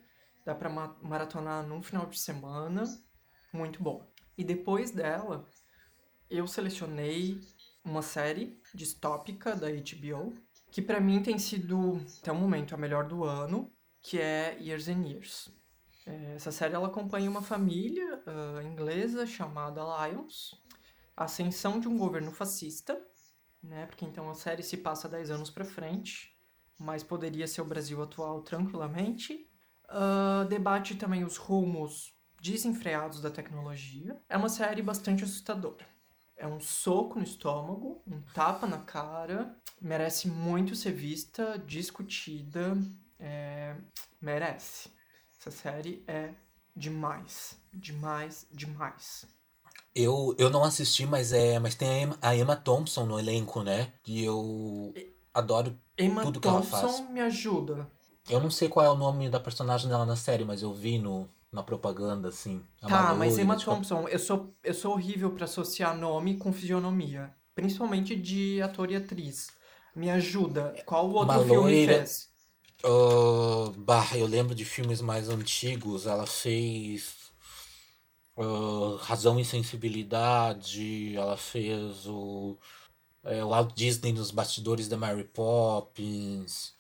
dá 0.45 0.55
para 0.55 0.69
maratonar 1.03 1.67
num 1.67 1.83
final 1.83 2.07
de 2.07 2.19
semana, 2.19 2.85
muito 3.53 3.83
bom. 3.83 4.07
E 4.37 4.45
depois 4.45 4.91
dela, 4.91 5.49
eu 6.29 6.47
selecionei 6.47 7.41
uma 7.85 8.03
série 8.03 8.61
distópica 8.75 9.55
da 9.55 9.69
HBO, 9.69 10.35
que 10.71 10.83
para 10.83 11.01
mim 11.01 11.23
tem 11.23 11.39
sido 11.39 12.01
até 12.21 12.33
o 12.33 12.35
momento 12.35 12.75
a 12.75 12.79
melhor 12.79 13.07
do 13.07 13.25
ano, 13.25 13.73
que 14.03 14.19
é 14.19 14.59
Years 14.61 14.89
and 14.89 15.07
Years. 15.07 15.49
É, 16.07 16.35
essa 16.35 16.53
série 16.53 16.75
ela 16.75 16.89
acompanha 16.89 17.31
uma 17.31 17.43
família 17.43 18.23
uh, 18.27 18.61
inglesa 18.63 19.27
chamada 19.27 19.81
Lions, 19.83 20.61
a 21.17 21.25
ascensão 21.25 21.79
de 21.79 21.89
um 21.89 21.97
governo 21.97 22.31
fascista, 22.31 23.01
né? 23.63 23.87
Porque 23.87 24.05
então 24.05 24.29
a 24.29 24.35
série 24.35 24.63
se 24.63 24.77
passa 24.77 25.09
10 25.09 25.31
anos 25.31 25.51
para 25.51 25.65
frente, 25.65 26.37
mas 26.79 27.03
poderia 27.03 27.47
ser 27.47 27.63
o 27.63 27.65
Brasil 27.65 28.03
atual 28.03 28.43
tranquilamente. 28.43 29.49
Uh, 29.89 30.47
debate 30.49 30.95
também 30.95 31.25
os 31.25 31.37
rumos 31.37 32.15
desenfreados 32.41 33.21
da 33.21 33.31
tecnologia. 33.31 34.21
É 34.29 34.37
uma 34.37 34.49
série 34.49 34.83
bastante 34.83 35.25
assustadora. 35.25 35.87
É 36.37 36.47
um 36.47 36.61
soco 36.61 37.19
no 37.19 37.25
estômago, 37.25 38.03
um 38.07 38.21
tapa 38.35 38.67
na 38.67 38.79
cara, 38.79 39.57
merece 39.81 40.29
muito 40.29 40.75
ser 40.75 40.93
vista, 40.93 41.63
discutida, 41.65 42.77
é... 43.19 43.77
merece. 44.21 44.91
Essa 45.39 45.51
série 45.51 46.05
é 46.07 46.35
demais, 46.75 47.57
demais, 47.73 48.47
demais. 48.51 49.27
Eu, 49.95 50.35
eu 50.39 50.51
não 50.51 50.65
assisti, 50.65 51.07
mas 51.07 51.33
é, 51.33 51.59
mas 51.59 51.75
tem 51.75 51.89
a 51.89 52.01
Emma, 52.01 52.19
a 52.21 52.37
Emma 52.37 52.57
Thompson 52.57 53.07
no 53.07 53.19
elenco, 53.19 53.63
né? 53.63 53.93
E 54.07 54.25
eu 54.25 54.93
adoro 55.33 55.79
Emma 55.97 56.23
tudo 56.23 56.41
Thompson 56.41 56.69
que 56.69 56.77
ela 56.77 56.93
faz. 56.93 57.11
me 57.11 57.21
ajuda. 57.21 57.89
Eu 58.29 58.41
não 58.41 58.51
sei 58.51 58.69
qual 58.69 58.85
é 58.87 58.91
o 58.91 58.97
nome 58.97 59.29
da 59.29 59.39
personagem 59.39 59.89
dela 59.89 60.07
na 60.07 60.17
série, 60.17 60.45
mas 60.45 60.63
eu 60.63 60.73
vi 60.73 60.99
no, 60.99 61.29
na 61.53 61.63
propaganda, 61.63 62.29
assim. 62.29 62.63
Tá, 62.81 63.15
mas 63.15 63.39
Emma 63.39 63.57
Thompson, 63.59 64.09
eu 64.09 64.19
sou, 64.19 64.55
eu 64.63 64.75
sou 64.75 64.93
horrível 64.93 65.31
para 65.31 65.45
associar 65.45 65.97
nome 65.97 66.37
com 66.37 66.53
fisionomia. 66.53 67.35
Principalmente 67.55 68.17
de 68.17 68.61
ator 68.61 68.91
e 68.91 68.97
atriz. 68.97 69.49
Me 69.95 70.11
ajuda. 70.11 70.75
Qual 70.85 71.09
outro 71.11 71.37
Uma 71.37 71.45
filme 71.45 71.57
loira... 71.57 71.99
fez? 71.99 72.29
Uh, 72.85 73.71
bah, 73.79 74.09
eu 74.15 74.27
lembro 74.27 74.55
de 74.55 74.65
filmes 74.65 75.01
mais 75.01 75.29
antigos. 75.29 76.07
Ela 76.07 76.27
fez 76.27 77.15
uh, 78.37 78.97
Razão 78.97 79.39
e 79.39 79.45
Sensibilidade. 79.45 81.15
Ela 81.15 81.37
fez 81.37 82.07
o, 82.07 82.59
é, 83.23 83.45
o 83.45 83.51
Walt 83.51 83.73
Disney 83.75 84.13
nos 84.13 84.33
bastidores 84.33 84.89
da 84.89 84.97
Mary 84.97 85.25
Poppins. 85.25 86.75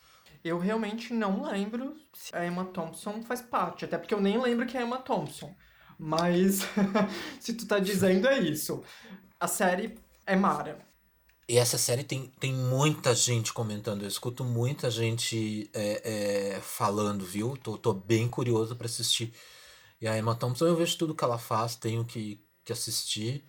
Eu 0.44 0.58
realmente 0.58 1.14
não 1.14 1.42
lembro 1.42 1.96
se 2.12 2.36
a 2.36 2.46
Emma 2.46 2.66
Thompson 2.66 3.22
faz 3.22 3.40
parte, 3.40 3.86
até 3.86 3.96
porque 3.96 4.12
eu 4.12 4.20
nem 4.20 4.38
lembro 4.38 4.66
que 4.66 4.76
é 4.76 4.82
Emma 4.82 4.98
Thompson. 4.98 5.54
Mas 5.98 6.60
se 7.40 7.54
tu 7.54 7.66
tá 7.66 7.78
dizendo 7.78 8.28
é 8.28 8.38
isso. 8.38 8.82
A 9.40 9.48
série 9.48 9.96
é 10.26 10.36
Mara. 10.36 10.78
E 11.48 11.56
essa 11.56 11.78
série 11.78 12.04
tem, 12.04 12.30
tem 12.38 12.52
muita 12.52 13.14
gente 13.14 13.54
comentando. 13.54 14.02
Eu 14.02 14.08
escuto 14.08 14.44
muita 14.44 14.90
gente 14.90 15.70
é, 15.72 16.56
é, 16.56 16.60
falando, 16.60 17.24
viu? 17.24 17.56
Tô, 17.56 17.78
tô 17.78 17.94
bem 17.94 18.28
curioso 18.28 18.76
para 18.76 18.86
assistir. 18.86 19.32
E 20.00 20.06
a 20.06 20.18
Emma 20.18 20.34
Thompson, 20.34 20.66
eu 20.66 20.76
vejo 20.76 20.98
tudo 20.98 21.14
que 21.14 21.24
ela 21.24 21.38
faz, 21.38 21.74
tenho 21.74 22.04
que, 22.04 22.38
que 22.62 22.72
assistir. 22.72 23.44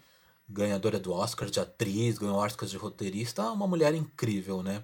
Ganhadora 0.47 0.99
do 0.99 1.11
Oscar 1.11 1.49
de 1.49 1.59
atriz, 1.59 2.17
ganhou 2.17 2.37
Oscar 2.37 2.67
de 2.69 2.77
roteirista. 2.77 3.49
Uma 3.51 3.67
mulher 3.67 3.93
incrível, 3.93 4.63
né? 4.63 4.83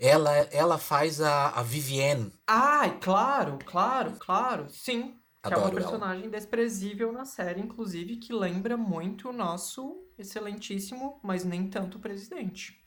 Ela, 0.00 0.36
ela 0.50 0.78
faz 0.78 1.20
a, 1.20 1.50
a 1.50 1.62
Vivienne. 1.62 2.32
Ai, 2.46 2.98
claro, 3.00 3.58
claro, 3.64 4.12
claro. 4.18 4.68
Sim. 4.70 5.14
Que 5.42 5.54
Adoro 5.54 5.60
é 5.60 5.70
uma 5.70 5.74
personagem 5.80 6.22
ela. 6.24 6.32
desprezível 6.32 7.12
na 7.12 7.24
série, 7.24 7.60
inclusive, 7.60 8.16
que 8.16 8.32
lembra 8.32 8.76
muito 8.76 9.28
o 9.28 9.32
nosso 9.32 10.04
excelentíssimo, 10.18 11.20
mas 11.22 11.44
nem 11.44 11.68
tanto 11.68 11.98
presidente. 11.98 12.84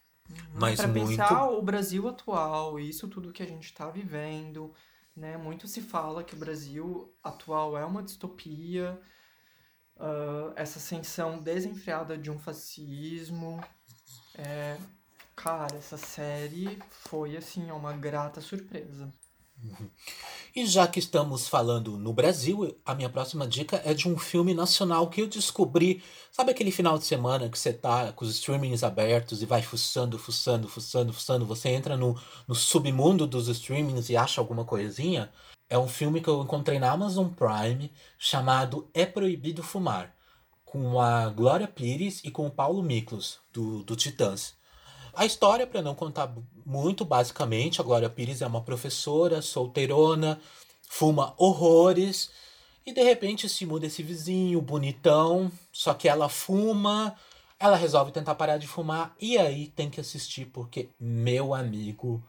Mas 0.54 0.78
Para 0.78 0.88
muito... 0.88 1.10
pensar 1.10 1.50
o 1.50 1.62
Brasil 1.62 2.08
atual, 2.08 2.80
isso 2.80 3.08
tudo 3.08 3.32
que 3.32 3.44
a 3.44 3.48
gente 3.48 3.66
está 3.66 3.90
vivendo, 3.90 4.74
né? 5.16 5.38
Muito 5.38 5.68
se 5.68 5.82
fala 5.82 6.24
que 6.24 6.36
o 6.36 6.38
Brasil 6.38 7.14
atual 7.24 7.78
é 7.78 7.86
uma 7.86 8.04
distopia, 8.04 9.00
uh, 9.96 10.54
essa 10.56 10.80
ascensão 10.80 11.40
desenfreada 11.40 12.18
de 12.18 12.30
um 12.30 12.40
fascismo. 12.40 13.64
É, 14.36 14.78
Cara, 15.44 15.76
essa 15.76 15.98
série 15.98 16.78
foi, 16.88 17.36
assim, 17.36 17.72
uma 17.72 17.94
grata 17.94 18.40
surpresa. 18.40 19.12
E 20.54 20.66
já 20.66 20.86
que 20.86 21.00
estamos 21.00 21.48
falando 21.48 21.98
no 21.98 22.12
Brasil, 22.12 22.78
a 22.86 22.94
minha 22.94 23.10
próxima 23.10 23.48
dica 23.48 23.82
é 23.86 23.94
de 23.94 24.10
um 24.10 24.18
filme 24.18 24.54
nacional 24.54 25.10
que 25.10 25.22
eu 25.22 25.28
descobri. 25.28 26.04
Sabe 26.30 26.52
aquele 26.52 26.72
final 26.72 26.98
de 26.98 27.06
semana 27.06 27.48
que 27.48 27.58
você 27.58 27.72
tá 27.72 28.12
com 28.12 28.26
os 28.26 28.32
streamings 28.32 28.84
abertos 28.84 29.42
e 29.42 29.46
vai 29.46 29.62
fuçando, 29.62 30.20
fuçando, 30.20 30.68
fuçando, 30.68 31.14
fuçando? 31.14 31.46
Você 31.46 31.70
entra 31.70 31.96
no, 31.96 32.20
no 32.46 32.54
submundo 32.54 33.26
dos 33.26 33.48
streamings 33.48 34.10
e 34.10 34.18
acha 34.18 34.42
alguma 34.42 34.66
coisinha? 34.66 35.32
É 35.70 35.78
um 35.78 35.88
filme 35.88 36.20
que 36.20 36.28
eu 36.28 36.44
encontrei 36.44 36.78
na 36.78 36.92
Amazon 36.92 37.30
Prime 37.30 37.90
chamado 38.20 38.90
É 38.94 39.06
Proibido 39.06 39.64
Fumar, 39.64 40.14
com 40.66 41.00
a 41.00 41.30
Glória 41.30 41.66
Pires 41.70 42.20
e 42.26 42.30
com 42.30 42.46
o 42.46 42.52
Paulo 42.52 42.84
Miklos, 42.84 43.40
do, 43.54 43.84
do 43.84 43.96
Titãs. 43.96 44.60
A 45.14 45.26
história, 45.26 45.68
para 45.68 45.82
não 45.82 45.94
contar 45.94 46.34
muito 46.66 47.04
basicamente, 47.04 47.82
a 47.82 47.84
Glória 47.84 48.10
Pires 48.10 48.42
é 48.42 48.48
uma 48.48 48.62
professora 48.62 49.42
solteirona, 49.42 50.40
fuma 50.88 51.34
horrores 51.38 52.32
e 52.86 52.94
de 52.94 53.04
repente 53.04 53.48
se 53.50 53.66
muda 53.66 53.86
esse 53.86 54.02
vizinho 54.02 54.62
bonitão, 54.62 55.52
só 55.72 55.94
que 55.94 56.08
ela 56.08 56.30
fuma, 56.30 57.16
ela 57.60 57.76
resolve 57.76 58.12
tentar 58.12 58.36
parar 58.36 58.58
de 58.58 58.68
fumar 58.68 59.14
e 59.20 59.38
aí 59.38 59.68
tem 59.68 59.90
que 59.90 60.00
assistir 60.00 60.46
porque 60.46 60.90
meu 61.00 61.54
amigo, 61.54 62.24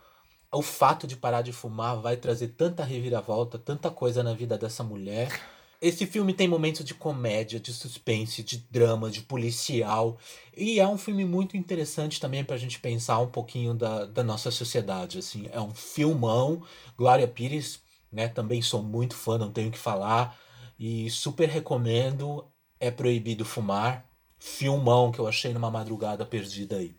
o 0.50 0.60
fato 0.60 1.06
de 1.06 1.16
parar 1.16 1.42
de 1.42 1.52
fumar 1.52 1.96
vai 2.00 2.16
trazer 2.16 2.48
tanta 2.48 2.84
reviravolta, 2.84 3.58
tanta 3.58 3.90
coisa 3.90 4.22
na 4.22 4.34
vida 4.34 4.58
dessa 4.58 4.82
mulher. 4.82 5.51
Esse 5.82 6.06
filme 6.06 6.32
tem 6.32 6.46
momentos 6.46 6.84
de 6.84 6.94
comédia, 6.94 7.58
de 7.58 7.72
suspense, 7.72 8.44
de 8.44 8.58
drama, 8.70 9.10
de 9.10 9.20
policial. 9.22 10.16
E 10.56 10.78
é 10.78 10.86
um 10.86 10.96
filme 10.96 11.24
muito 11.24 11.56
interessante 11.56 12.20
também 12.20 12.44
pra 12.44 12.56
gente 12.56 12.78
pensar 12.78 13.18
um 13.18 13.26
pouquinho 13.26 13.74
da, 13.74 14.04
da 14.04 14.22
nossa 14.22 14.52
sociedade. 14.52 15.18
Assim. 15.18 15.48
É 15.50 15.60
um 15.60 15.74
filmão. 15.74 16.62
Glória 16.96 17.26
Pires, 17.26 17.80
né? 18.12 18.28
Também 18.28 18.62
sou 18.62 18.80
muito 18.80 19.16
fã, 19.16 19.36
não 19.36 19.50
tenho 19.50 19.70
o 19.70 19.72
que 19.72 19.78
falar. 19.78 20.38
E 20.78 21.10
super 21.10 21.48
recomendo. 21.48 22.46
É 22.78 22.88
proibido 22.92 23.44
fumar. 23.44 24.06
Filmão 24.38 25.10
que 25.10 25.18
eu 25.18 25.26
achei 25.26 25.52
numa 25.52 25.70
madrugada 25.70 26.24
perdida 26.24 26.76
aí. 26.76 26.94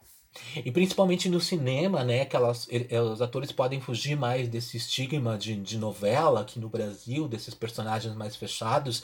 E 0.56 0.72
principalmente 0.72 1.30
no 1.30 1.40
cinema, 1.40 2.04
né, 2.04 2.26
que 2.26 2.36
elas, 2.36 2.68
os 3.12 3.22
atores 3.22 3.52
podem 3.52 3.80
fugir 3.80 4.16
mais 4.16 4.48
desse 4.48 4.78
estigma 4.78 5.38
de, 5.38 5.56
de 5.56 5.78
novela 5.78 6.42
aqui 6.42 6.60
no 6.60 6.70
Brasil, 6.70 7.28
desses 7.28 7.54
personagens 7.54 8.16
mais 8.16 8.36
fechados. 8.36 9.04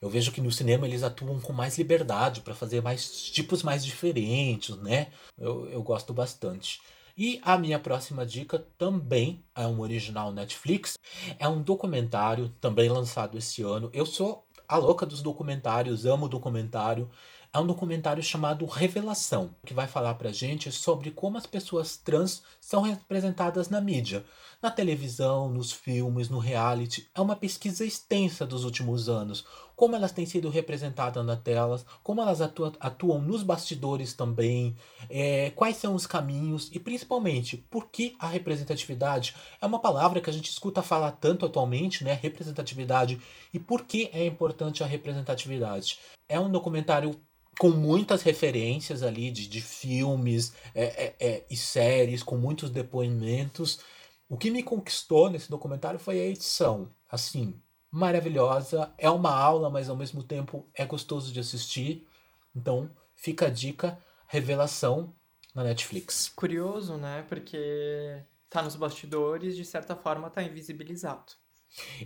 Eu 0.00 0.08
vejo 0.08 0.30
que 0.30 0.40
no 0.40 0.52
cinema 0.52 0.86
eles 0.86 1.02
atuam 1.02 1.40
com 1.40 1.52
mais 1.52 1.76
liberdade 1.76 2.40
para 2.40 2.54
fazer 2.54 2.80
mais 2.80 3.10
tipos 3.30 3.62
mais 3.62 3.84
diferentes, 3.84 4.76
né? 4.76 5.08
Eu, 5.36 5.68
eu 5.70 5.82
gosto 5.82 6.14
bastante. 6.14 6.80
E 7.16 7.40
a 7.42 7.58
minha 7.58 7.80
próxima 7.80 8.24
dica 8.24 8.64
também 8.78 9.42
é 9.52 9.66
um 9.66 9.80
original 9.80 10.30
Netflix. 10.30 10.96
É 11.36 11.48
um 11.48 11.60
documentário 11.60 12.48
também 12.60 12.88
lançado 12.88 13.36
esse 13.36 13.60
ano. 13.60 13.90
Eu 13.92 14.06
sou 14.06 14.46
a 14.68 14.76
louca 14.76 15.04
dos 15.04 15.20
documentários, 15.20 16.06
amo 16.06 16.28
documentário 16.28 17.10
é 17.52 17.58
um 17.58 17.66
documentário 17.66 18.22
chamado 18.22 18.66
Revelação, 18.66 19.54
que 19.64 19.72
vai 19.72 19.86
falar 19.86 20.14
pra 20.14 20.32
gente 20.32 20.70
sobre 20.70 21.10
como 21.10 21.38
as 21.38 21.46
pessoas 21.46 21.96
trans 21.96 22.42
são 22.60 22.82
representadas 22.82 23.68
na 23.68 23.80
mídia, 23.80 24.24
na 24.60 24.70
televisão, 24.70 25.48
nos 25.48 25.72
filmes, 25.72 26.28
no 26.28 26.38
reality. 26.38 27.08
É 27.14 27.20
uma 27.20 27.36
pesquisa 27.36 27.84
extensa 27.84 28.46
dos 28.46 28.64
últimos 28.64 29.08
anos, 29.08 29.44
como 29.74 29.94
elas 29.94 30.10
têm 30.12 30.26
sido 30.26 30.50
representadas 30.50 31.24
na 31.24 31.36
telas, 31.36 31.86
como 32.02 32.20
elas 32.20 32.40
atuam, 32.40 32.72
atuam 32.80 33.22
nos 33.22 33.44
bastidores 33.44 34.12
também, 34.12 34.76
é, 35.08 35.50
quais 35.50 35.76
são 35.76 35.94
os 35.94 36.06
caminhos 36.06 36.68
e 36.72 36.80
principalmente 36.80 37.56
por 37.56 37.88
que 37.88 38.16
a 38.18 38.26
representatividade 38.26 39.36
é 39.60 39.66
uma 39.66 39.78
palavra 39.78 40.20
que 40.20 40.28
a 40.28 40.32
gente 40.32 40.50
escuta 40.50 40.82
falar 40.82 41.12
tanto 41.12 41.46
atualmente, 41.46 42.02
né? 42.02 42.12
Representatividade 42.12 43.20
e 43.54 43.58
por 43.58 43.84
que 43.84 44.10
é 44.12 44.26
importante 44.26 44.82
a 44.82 44.86
representatividade. 44.86 45.98
É 46.28 46.38
um 46.38 46.50
documentário 46.50 47.18
com 47.58 47.70
muitas 47.70 48.22
referências 48.22 49.02
ali 49.02 49.30
de, 49.30 49.48
de 49.48 49.60
filmes 49.60 50.52
é, 50.74 50.84
é, 50.84 51.16
é, 51.18 51.46
e 51.50 51.56
séries, 51.56 52.22
com 52.22 52.36
muitos 52.36 52.70
depoimentos. 52.70 53.80
O 54.28 54.38
que 54.38 54.50
me 54.50 54.62
conquistou 54.62 55.28
nesse 55.28 55.50
documentário 55.50 55.98
foi 55.98 56.20
a 56.20 56.26
edição. 56.26 56.88
Assim, 57.10 57.60
maravilhosa. 57.90 58.92
É 58.96 59.10
uma 59.10 59.34
aula, 59.34 59.68
mas 59.68 59.88
ao 59.90 59.96
mesmo 59.96 60.22
tempo 60.22 60.68
é 60.72 60.86
gostoso 60.86 61.32
de 61.32 61.40
assistir. 61.40 62.06
Então, 62.54 62.88
fica 63.16 63.46
a 63.46 63.50
dica, 63.50 63.98
revelação 64.28 65.12
na 65.52 65.64
Netflix. 65.64 66.28
Curioso, 66.36 66.96
né? 66.96 67.24
Porque 67.28 68.22
tá 68.48 68.62
nos 68.62 68.76
bastidores, 68.76 69.56
de 69.56 69.64
certa 69.64 69.96
forma 69.96 70.30
tá 70.30 70.42
invisibilizado. 70.42 71.32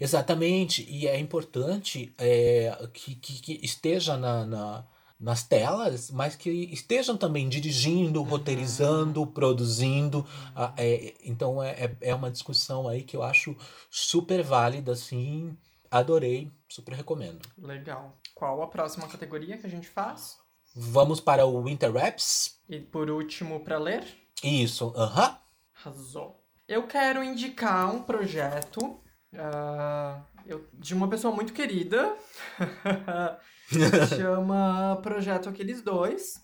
Exatamente, 0.01 0.85
e 0.91 1.07
é 1.07 1.17
importante 1.19 2.13
é, 2.19 2.77
que, 2.93 3.15
que, 3.15 3.41
que 3.41 3.65
esteja 3.65 4.17
na, 4.17 4.45
na 4.45 4.85
nas 5.23 5.45
telas, 5.45 6.11
mas 6.11 6.35
que 6.35 6.51
estejam 6.51 7.17
também 7.17 7.49
dirigindo, 7.49 8.21
uhum. 8.21 8.29
roteirizando, 8.29 9.25
produzindo. 9.25 10.19
Uhum. 10.19 10.73
É, 10.77 11.15
então 11.25 11.63
é, 11.63 11.71
é, 11.71 11.97
é 12.01 12.15
uma 12.15 12.31
discussão 12.31 12.89
aí 12.89 13.05
que 13.05 13.17
eu 13.17 13.23
acho 13.23 13.57
super 13.89 14.43
válida, 14.43 14.93
assim. 14.93 15.57
Adorei, 15.89 16.51
super 16.69 16.95
recomendo. 16.95 17.41
Legal. 17.57 18.19
Qual 18.35 18.61
a 18.63 18.67
próxima 18.67 19.07
categoria 19.07 19.57
que 19.57 19.67
a 19.67 19.71
gente 19.71 19.89
faz? 19.89 20.39
Vamos 20.75 21.21
para 21.21 21.47
o 21.47 21.63
Winter 21.63 21.93
Raps. 21.93 22.59
E 22.69 22.81
por 22.81 23.09
último, 23.09 23.61
para 23.61 23.79
ler? 23.79 24.05
Isso, 24.43 24.93
aham. 24.97 25.29
Uhum. 25.29 25.37
Arrasou. 25.85 26.45
Eu 26.67 26.87
quero 26.87 27.23
indicar 27.23 27.95
um 27.95 28.03
projeto 28.03 28.79
uh, 29.35 30.25
eu, 30.47 30.67
de 30.73 30.95
uma 30.95 31.09
pessoa 31.09 31.33
muito 31.35 31.53
querida. 31.53 32.17
Chama 34.17 34.99
Projeto 35.03 35.49
Aqueles 35.49 35.83
Dois. 35.83 36.41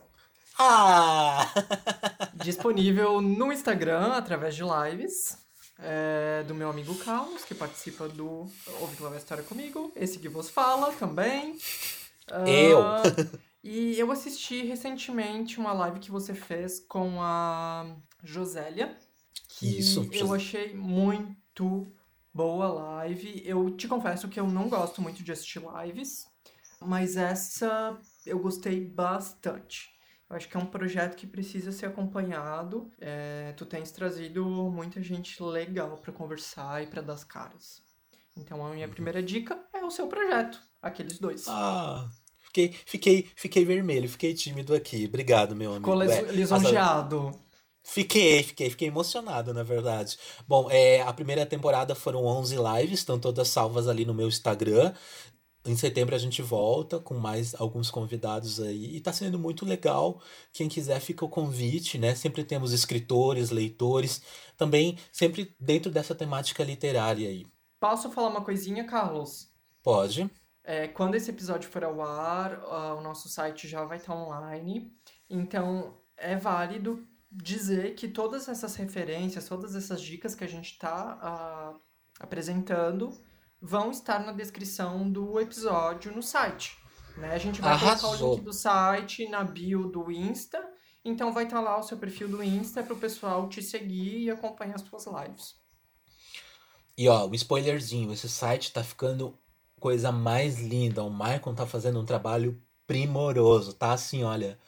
Ah! 0.59 1.47
Disponível 2.35 3.21
no 3.21 3.53
Instagram, 3.53 4.13
através 4.15 4.55
de 4.55 4.63
lives. 4.63 5.39
É, 5.81 6.43
do 6.43 6.57
meu 6.57 6.69
amigo 6.69 6.93
Carlos, 6.97 7.45
que 7.45 7.55
participa 7.55 8.09
do 8.09 8.51
Ouve 8.81 9.01
Uma 9.01 9.17
História 9.17 9.45
Comigo. 9.45 9.93
Esse 9.95 10.19
que 10.19 10.29
vos 10.29 10.51
fala 10.51 10.93
também. 10.93 11.57
Eu! 12.47 12.81
Uh, 12.81 13.39
e 13.63 13.99
eu 13.99 14.11
assisti 14.11 14.65
recentemente 14.65 15.61
uma 15.61 15.73
live 15.73 16.01
que 16.01 16.11
você 16.11 16.35
fez 16.35 16.81
com 16.81 17.23
a 17.23 17.87
Josélia. 18.25 18.97
Que 19.49 19.79
Isso, 19.79 20.09
eu 20.13 20.35
achei 20.35 20.75
muito 20.75 21.87
boa 22.33 22.69
live. 22.69 23.43
Eu 23.45 23.71
te 23.71 23.87
confesso 23.87 24.29
que 24.29 24.39
eu 24.39 24.47
não 24.47 24.69
gosto 24.69 25.01
muito 25.01 25.23
de 25.23 25.33
assistir 25.33 25.63
lives. 25.83 26.27
Mas 26.81 27.17
essa 27.17 27.99
eu 28.25 28.39
gostei 28.39 28.81
bastante. 28.81 29.91
Eu 30.31 30.37
acho 30.37 30.49
que 30.49 30.57
é 30.57 30.61
um 30.61 30.67
projeto 30.67 31.17
que 31.17 31.27
precisa 31.27 31.73
ser 31.73 31.87
acompanhado. 31.87 32.91
É, 33.01 33.55
tu 33.57 33.65
tens 33.65 33.91
trazido 33.91 34.45
muita 34.45 35.03
gente 35.03 35.43
legal 35.43 35.97
para 35.99 36.13
conversar 36.13 36.83
e 36.83 36.87
para 36.87 37.01
dar 37.01 37.15
as 37.15 37.25
caras. 37.25 37.83
Então 38.37 38.65
a 38.65 38.71
minha 38.71 38.87
uhum. 38.87 38.93
primeira 38.93 39.23
dica 39.23 39.59
é 39.75 39.85
o 39.85 39.91
seu 39.91 40.07
projeto, 40.07 40.61
aqueles 40.83 41.19
dois. 41.19 41.47
Ah, 41.49 42.09
fiquei, 42.45 42.73
fiquei, 42.87 43.31
fiquei 43.35 43.65
vermelho, 43.65 44.09
fiquei 44.09 44.35
tímido 44.35 44.75
aqui. 44.75 45.07
Obrigado, 45.07 45.57
meu 45.57 45.73
amigo. 45.73 45.91
Ficou 45.91 46.03
é, 46.03 46.33
lisonjeado. 46.33 47.33
Fiquei, 47.83 48.43
fiquei, 48.43 48.69
fiquei 48.69 48.89
emocionado, 48.89 49.55
na 49.55 49.63
verdade. 49.63 50.19
Bom, 50.47 50.71
é, 50.71 51.01
a 51.01 51.13
primeira 51.13 51.47
temporada 51.47 51.95
foram 51.95 52.23
11 52.27 52.57
lives, 52.57 52.99
estão 52.99 53.19
todas 53.19 53.49
salvas 53.49 53.89
ali 53.89 54.05
no 54.05 54.13
meu 54.13 54.29
Instagram. 54.29 54.93
Em 55.69 55.77
setembro 55.77 56.15
a 56.15 56.19
gente 56.19 56.41
volta 56.41 56.99
com 56.99 57.13
mais 57.15 57.55
alguns 57.55 57.91
convidados 57.91 58.59
aí 58.59 58.97
e 58.97 59.01
tá 59.03 59.13
sendo 59.13 59.39
muito 59.39 59.67
legal. 59.67 60.19
Quem 60.51 60.67
quiser 60.67 60.99
fica 60.99 61.27
o 61.27 61.29
convite, 61.29 61.99
né? 61.99 62.15
Sempre 62.15 62.43
temos 62.43 62.73
escritores, 62.73 63.51
leitores, 63.51 64.23
também 64.57 64.97
sempre 65.13 65.55
dentro 65.61 65.91
dessa 65.91 66.15
temática 66.15 66.65
literária 66.65 67.29
aí. 67.29 67.47
Posso 67.79 68.11
falar 68.11 68.29
uma 68.29 68.43
coisinha, 68.43 68.85
Carlos? 68.85 69.53
Pode. 69.83 70.31
É, 70.65 70.89
quando 70.89 71.17
esse 71.17 71.31
episódio 71.31 71.69
for 71.69 71.85
ao 71.85 72.01
ar, 72.01 72.65
o 72.97 73.03
nosso 73.03 73.29
site 73.29 73.69
já 73.69 73.85
vai 73.85 73.99
estar 73.99 74.15
online. 74.15 74.91
Então 75.29 75.99
é 76.17 76.35
válido 76.35 77.07
dizer 77.31 77.95
que 77.95 78.09
todas 78.09 78.49
essas 78.49 78.75
referências, 78.75 79.47
todas 79.47 79.77
essas 79.77 80.01
dicas 80.01 80.35
que 80.35 80.45
a 80.45 80.49
gente 80.49 80.73
está 80.73 81.75
uh, 81.77 81.81
apresentando 82.19 83.13
vão 83.61 83.91
estar 83.91 84.21
na 84.21 84.33
descrição 84.33 85.11
do 85.11 85.41
episódio 85.41 86.15
no 86.15 86.23
site. 86.23 86.79
Né? 87.17 87.33
A 87.33 87.39
gente 87.39 87.61
vai 87.61 87.73
Arrasou. 87.73 88.11
colocar 88.11 88.25
o 88.25 88.35
link 88.35 88.45
do 88.45 88.53
site 88.53 89.29
na 89.29 89.43
bio 89.45 89.89
do 89.89 90.11
Insta. 90.11 90.65
Então 91.05 91.33
vai 91.33 91.45
estar 91.45 91.61
lá 91.61 91.79
o 91.79 91.83
seu 91.83 91.97
perfil 91.97 92.29
do 92.29 92.43
Insta 92.43 92.83
para 92.83 92.95
o 92.95 92.99
pessoal 92.99 93.49
te 93.49 93.63
seguir 93.63 94.19
e 94.21 94.31
acompanhar 94.31 94.77
as 94.77 94.83
suas 94.83 95.07
lives. 95.07 95.57
E 96.97 97.09
ó, 97.09 97.27
um 97.27 97.35
spoilerzinho, 97.35 98.13
esse 98.13 98.29
site 98.29 98.73
tá 98.73 98.83
ficando 98.83 99.39
coisa 99.79 100.11
mais 100.11 100.61
linda. 100.61 101.05
O 101.05 101.11
Maicon 101.11 101.55
tá 101.55 101.67
fazendo 101.67 102.01
um 102.01 102.05
trabalho 102.05 102.61
primoroso, 102.87 103.73
tá 103.73 103.93
assim, 103.93 104.25
olha, 104.25 104.59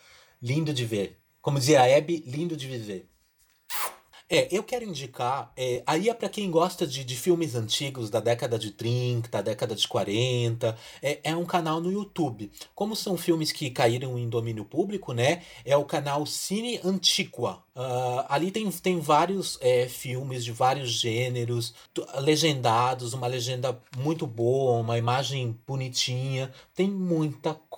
lindo 0.40 0.72
de 0.72 0.84
ver. 0.84 1.18
Como 1.40 1.58
dizia 1.58 1.80
a 1.80 1.96
Abby, 1.96 2.22
lindo 2.26 2.56
de 2.56 2.68
viver. 2.68 3.09
É, 4.32 4.46
eu 4.52 4.62
quero 4.62 4.84
indicar, 4.84 5.52
é, 5.56 5.82
aí 5.84 6.08
é 6.08 6.14
para 6.14 6.28
quem 6.28 6.48
gosta 6.52 6.86
de, 6.86 7.02
de 7.02 7.16
filmes 7.16 7.56
antigos 7.56 8.08
da 8.10 8.20
década 8.20 8.56
de 8.56 8.70
30, 8.70 9.28
da 9.28 9.42
década 9.42 9.74
de 9.74 9.88
40, 9.88 10.78
é, 11.02 11.18
é 11.24 11.36
um 11.36 11.44
canal 11.44 11.80
no 11.80 11.90
YouTube. 11.90 12.48
Como 12.72 12.94
são 12.94 13.16
filmes 13.16 13.50
que 13.50 13.68
caíram 13.70 14.16
em 14.16 14.28
domínio 14.28 14.64
público, 14.64 15.12
né? 15.12 15.42
É 15.64 15.76
o 15.76 15.84
canal 15.84 16.24
Cine 16.26 16.78
Antiqua. 16.84 17.60
Uh, 17.74 18.24
ali 18.28 18.52
tem, 18.52 18.70
tem 18.70 19.00
vários 19.00 19.58
é, 19.60 19.88
filmes 19.88 20.44
de 20.44 20.52
vários 20.52 20.90
gêneros, 20.90 21.74
legendados, 22.20 23.14
uma 23.14 23.26
legenda 23.26 23.80
muito 23.96 24.28
boa, 24.28 24.78
uma 24.78 24.96
imagem 24.96 25.58
bonitinha. 25.66 26.52
Tem 26.72 26.88
muita 26.88 27.54
coisa 27.54 27.69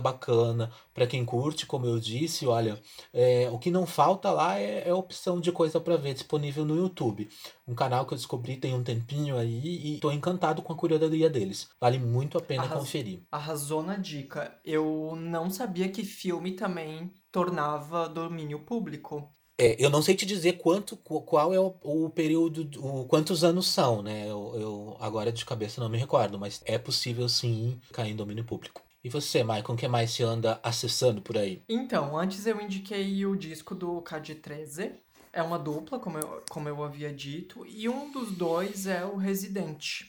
bacana 0.00 0.70
para 0.94 1.06
quem 1.06 1.24
curte, 1.24 1.66
como 1.66 1.86
eu 1.86 1.98
disse. 1.98 2.46
Olha, 2.46 2.80
é, 3.12 3.48
o 3.52 3.58
que 3.58 3.70
não 3.70 3.86
falta 3.86 4.30
lá 4.30 4.58
é, 4.58 4.88
é 4.88 4.94
opção 4.94 5.40
de 5.40 5.52
coisa 5.52 5.80
para 5.80 5.96
ver 5.96 6.14
disponível 6.14 6.64
no 6.64 6.76
YouTube. 6.76 7.28
Um 7.66 7.74
canal 7.74 8.06
que 8.06 8.14
eu 8.14 8.18
descobri 8.18 8.56
tem 8.56 8.74
um 8.74 8.82
tempinho 8.82 9.36
aí 9.36 9.60
e 9.64 9.94
estou 9.94 10.12
encantado 10.12 10.62
com 10.62 10.72
a 10.72 10.76
curadoria 10.76 11.30
deles. 11.30 11.68
Vale 11.80 11.98
muito 11.98 12.38
a 12.38 12.40
pena 12.40 12.62
Arras... 12.62 12.78
conferir. 12.78 13.22
Arrasou 13.30 13.82
na 13.82 13.96
dica. 13.96 14.58
Eu 14.64 15.14
não 15.16 15.50
sabia 15.50 15.88
que 15.88 16.04
filme 16.04 16.52
também 16.52 17.12
tornava 17.30 18.08
domínio 18.08 18.60
público. 18.60 19.30
É, 19.60 19.76
eu 19.84 19.90
não 19.90 20.00
sei 20.00 20.14
te 20.14 20.24
dizer 20.24 20.52
quanto, 20.52 20.96
qual 20.96 21.52
é 21.52 21.58
o, 21.58 21.74
o 21.82 22.10
período, 22.10 22.70
o, 22.80 23.04
quantos 23.06 23.42
anos 23.42 23.66
são, 23.66 24.02
né? 24.02 24.30
Eu, 24.30 24.52
eu, 24.54 24.96
agora 25.00 25.32
de 25.32 25.44
cabeça 25.44 25.80
não 25.80 25.88
me 25.88 25.98
recordo, 25.98 26.38
mas 26.38 26.62
é 26.64 26.78
possível 26.78 27.28
sim 27.28 27.80
cair 27.92 28.12
em 28.12 28.16
domínio 28.16 28.44
público. 28.44 28.80
E 29.08 29.10
você, 29.10 29.42
Maicon, 29.42 29.72
o 29.72 29.76
que 29.76 29.88
mais 29.88 30.10
se 30.10 30.22
anda 30.22 30.60
acessando 30.62 31.22
por 31.22 31.38
aí? 31.38 31.62
Então, 31.66 32.14
antes 32.14 32.44
eu 32.44 32.60
indiquei 32.60 33.24
o 33.24 33.34
disco 33.34 33.74
do 33.74 34.02
KD13. 34.02 34.96
É 35.32 35.42
uma 35.42 35.58
dupla, 35.58 35.98
como 35.98 36.18
eu, 36.18 36.44
como 36.50 36.68
eu 36.68 36.84
havia 36.84 37.10
dito, 37.10 37.64
e 37.66 37.88
um 37.88 38.12
dos 38.12 38.30
dois 38.32 38.86
é 38.86 39.06
o 39.06 39.16
Resident. 39.16 40.02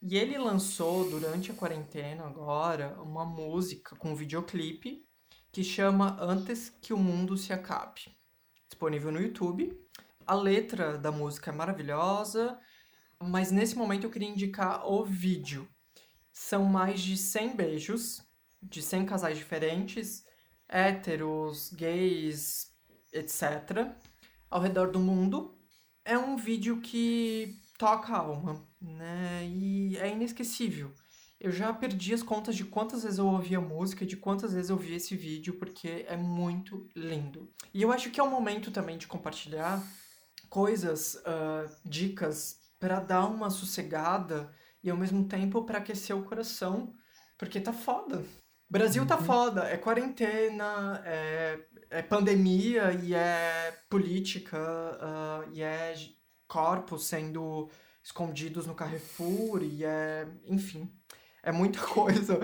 E 0.00 0.16
ele 0.16 0.38
lançou 0.38 1.10
durante 1.10 1.50
a 1.50 1.54
quarentena 1.54 2.24
agora 2.24 2.98
uma 3.02 3.26
música 3.26 3.94
com 3.94 4.12
um 4.12 4.16
videoclipe 4.16 5.04
que 5.52 5.62
chama 5.62 6.16
Antes 6.18 6.72
que 6.80 6.94
o 6.94 6.98
Mundo 6.98 7.36
se 7.36 7.52
Acabe 7.52 8.16
disponível 8.70 9.12
no 9.12 9.20
YouTube. 9.20 9.78
A 10.26 10.34
letra 10.34 10.96
da 10.96 11.12
música 11.12 11.50
é 11.50 11.54
maravilhosa, 11.54 12.58
mas 13.22 13.50
nesse 13.50 13.76
momento 13.76 14.04
eu 14.04 14.10
queria 14.10 14.30
indicar 14.30 14.90
o 14.90 15.04
vídeo. 15.04 15.68
São 16.38 16.64
mais 16.64 17.00
de 17.00 17.16
100 17.16 17.56
beijos 17.56 18.22
de 18.62 18.80
100 18.80 19.06
casais 19.06 19.36
diferentes, 19.36 20.24
héteros, 20.68 21.70
gays, 21.72 22.72
etc., 23.12 23.88
ao 24.48 24.60
redor 24.60 24.92
do 24.92 25.00
mundo. 25.00 25.58
É 26.04 26.16
um 26.16 26.36
vídeo 26.36 26.80
que 26.80 27.60
toca 27.76 28.12
a 28.12 28.18
alma, 28.18 28.64
né? 28.80 29.46
E 29.48 29.98
é 29.98 30.12
inesquecível. 30.12 30.94
Eu 31.40 31.50
já 31.50 31.72
perdi 31.72 32.14
as 32.14 32.22
contas 32.22 32.54
de 32.54 32.64
quantas 32.64 33.02
vezes 33.02 33.18
eu 33.18 33.26
ouvi 33.26 33.56
a 33.56 33.60
música, 33.60 34.06
de 34.06 34.16
quantas 34.16 34.52
vezes 34.52 34.70
eu 34.70 34.76
vi 34.76 34.94
esse 34.94 35.16
vídeo, 35.16 35.54
porque 35.58 36.06
é 36.08 36.16
muito 36.16 36.88
lindo. 36.94 37.52
E 37.74 37.82
eu 37.82 37.90
acho 37.90 38.12
que 38.12 38.20
é 38.20 38.22
o 38.22 38.30
momento 38.30 38.70
também 38.70 38.96
de 38.96 39.08
compartilhar 39.08 39.82
coisas, 40.48 41.16
uh, 41.16 41.68
dicas, 41.84 42.60
para 42.78 43.00
dar 43.00 43.26
uma 43.26 43.50
sossegada 43.50 44.48
e 44.82 44.90
ao 44.90 44.96
mesmo 44.96 45.24
tempo 45.26 45.64
para 45.64 45.78
aquecer 45.78 46.16
o 46.16 46.24
coração, 46.24 46.92
porque 47.36 47.60
tá 47.60 47.72
foda. 47.72 48.24
Brasil 48.70 49.06
tá 49.06 49.16
uhum. 49.16 49.24
foda, 49.24 49.64
é 49.64 49.78
quarentena, 49.78 51.02
é, 51.04 51.58
é 51.90 52.02
pandemia 52.02 52.92
e 52.92 53.14
é 53.14 53.74
política, 53.88 54.58
uh, 54.58 55.50
e 55.54 55.62
é 55.62 55.94
corpos 56.46 57.06
sendo 57.06 57.70
escondidos 58.02 58.66
no 58.66 58.74
Carrefour, 58.74 59.62
e 59.62 59.84
é. 59.84 60.26
enfim. 60.46 60.90
É 61.42 61.52
muita 61.52 61.80
coisa. 61.86 62.40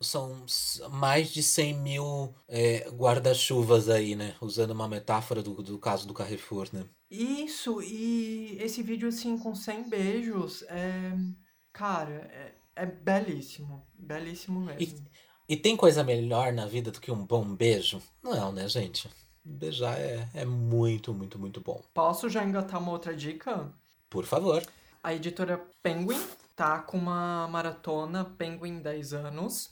São 0.00 0.44
mais 0.90 1.28
de 1.28 1.42
100 1.42 1.74
mil 1.74 2.34
é, 2.48 2.88
guarda-chuvas 2.90 3.88
aí, 3.88 4.16
né? 4.16 4.34
Usando 4.40 4.72
uma 4.72 4.88
metáfora 4.88 5.42
do, 5.42 5.62
do 5.62 5.78
caso 5.78 6.06
do 6.08 6.14
Carrefour, 6.14 6.68
né? 6.72 6.84
Isso, 7.10 7.82
e 7.82 8.56
esse 8.60 8.82
vídeo, 8.82 9.08
assim, 9.08 9.36
com 9.38 9.54
100 9.54 9.88
beijos, 9.88 10.62
é. 10.68 11.12
Cara, 11.72 12.30
é, 12.32 12.54
é 12.76 12.86
belíssimo. 12.86 13.86
Belíssimo 13.94 14.60
mesmo. 14.60 15.06
E, 15.48 15.54
e, 15.54 15.56
tem 15.56 15.76
coisa 15.76 16.02
melhor 16.02 16.52
na 16.52 16.66
vida 16.66 16.90
do 16.90 17.00
que 17.00 17.10
um 17.10 17.24
bom 17.24 17.44
beijo? 17.54 18.02
Não, 18.22 18.52
né, 18.52 18.68
gente? 18.68 19.08
Beijar 19.44 19.98
é, 19.98 20.28
é 20.34 20.44
muito, 20.44 21.14
muito, 21.14 21.38
muito 21.38 21.60
bom. 21.60 21.82
Posso 21.94 22.28
já 22.28 22.44
engatar 22.44 22.80
uma 22.80 22.92
outra 22.92 23.14
dica? 23.14 23.72
Por 24.08 24.24
favor. 24.24 24.62
A 25.02 25.14
editora 25.14 25.58
Penguin 25.82 26.20
tá 26.54 26.80
com 26.80 26.98
uma 26.98 27.48
maratona 27.48 28.24
Penguin 28.24 28.80
10 28.80 29.14
anos, 29.14 29.70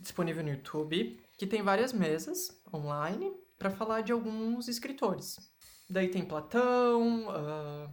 disponível 0.00 0.42
no 0.42 0.50
YouTube, 0.50 1.20
que 1.38 1.46
tem 1.46 1.62
várias 1.62 1.92
mesas 1.92 2.50
online 2.74 3.32
para 3.58 3.70
falar 3.70 4.00
de 4.00 4.12
alguns 4.12 4.66
escritores. 4.68 5.36
Daí 5.88 6.08
tem 6.08 6.24
Platão, 6.24 7.28
uh, 7.28 7.88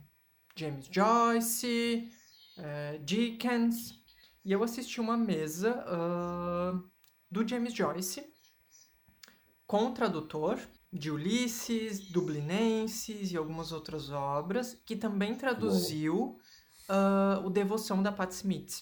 James 0.55 0.87
Joyce, 0.91 2.09
uh, 2.57 3.03
Dickens. 3.03 3.93
E 4.45 4.51
eu 4.51 4.63
assisti 4.63 4.99
uma 4.99 5.15
mesa 5.15 5.85
uh, 5.87 6.89
do 7.31 7.47
James 7.47 7.73
Joyce 7.73 8.23
com 9.65 9.87
o 9.87 9.91
tradutor 9.93 10.59
de 10.91 11.09
Ulisses, 11.09 12.11
Dublinenses 12.11 13.31
e 13.31 13.37
algumas 13.37 13.71
outras 13.71 14.11
obras, 14.11 14.79
que 14.85 14.95
também 14.95 15.35
traduziu 15.35 16.37
uh, 16.89 17.45
o 17.45 17.49
Devoção 17.49 18.03
da 18.03 18.11
Pat 18.11 18.31
Smith. 18.31 18.81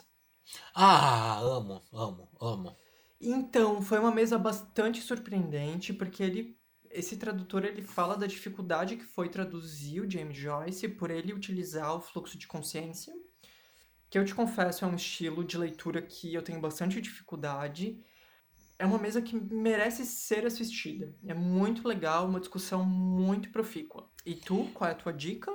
Ah, 0.76 1.40
amo, 1.40 1.82
amo, 1.94 2.30
amo. 2.42 2.76
Então, 3.20 3.82
foi 3.82 4.00
uma 4.00 4.12
mesa 4.12 4.38
bastante 4.38 5.02
surpreendente, 5.02 5.94
porque 5.94 6.24
ele, 6.24 6.58
esse 6.90 7.16
tradutor 7.16 7.64
ele 7.64 7.82
fala 7.82 8.18
da 8.18 8.28
dificuldade 8.28 8.98
que 8.98 9.06
foi 9.06 9.30
traduzir 9.30 10.02
o 10.02 10.10
James 10.10 10.36
Joyce 10.36 10.90
por 10.90 11.12
ele 11.12 11.34
utilizar 11.34 11.96
o 11.96 12.02
fluxo 12.02 12.38
de 12.38 12.48
consciência, 12.48 13.14
que 14.12 14.20
eu 14.20 14.26
te 14.26 14.36
confesso 14.36 14.84
é 14.84 14.88
um 14.90 14.96
estilo 14.96 15.42
de 15.42 15.58
leitura 15.58 16.02
que 16.02 16.34
eu 16.34 16.42
tenho 16.42 16.60
bastante 16.60 17.00
dificuldade. 17.00 17.98
É 18.78 18.86
uma 18.86 18.98
mesa 18.98 19.22
que 19.22 19.34
merece 19.34 20.06
ser 20.06 20.46
assistida. 20.46 21.16
É 21.26 21.34
muito 21.34 21.88
legal, 21.88 22.28
uma 22.28 22.42
discussão 22.42 22.84
muito 22.84 23.50
profícua. 23.52 24.12
E 24.26 24.36
tu, 24.36 24.70
qual 24.74 24.90
é 24.90 24.92
a 24.92 24.98
tua 24.98 25.14
dica? 25.14 25.50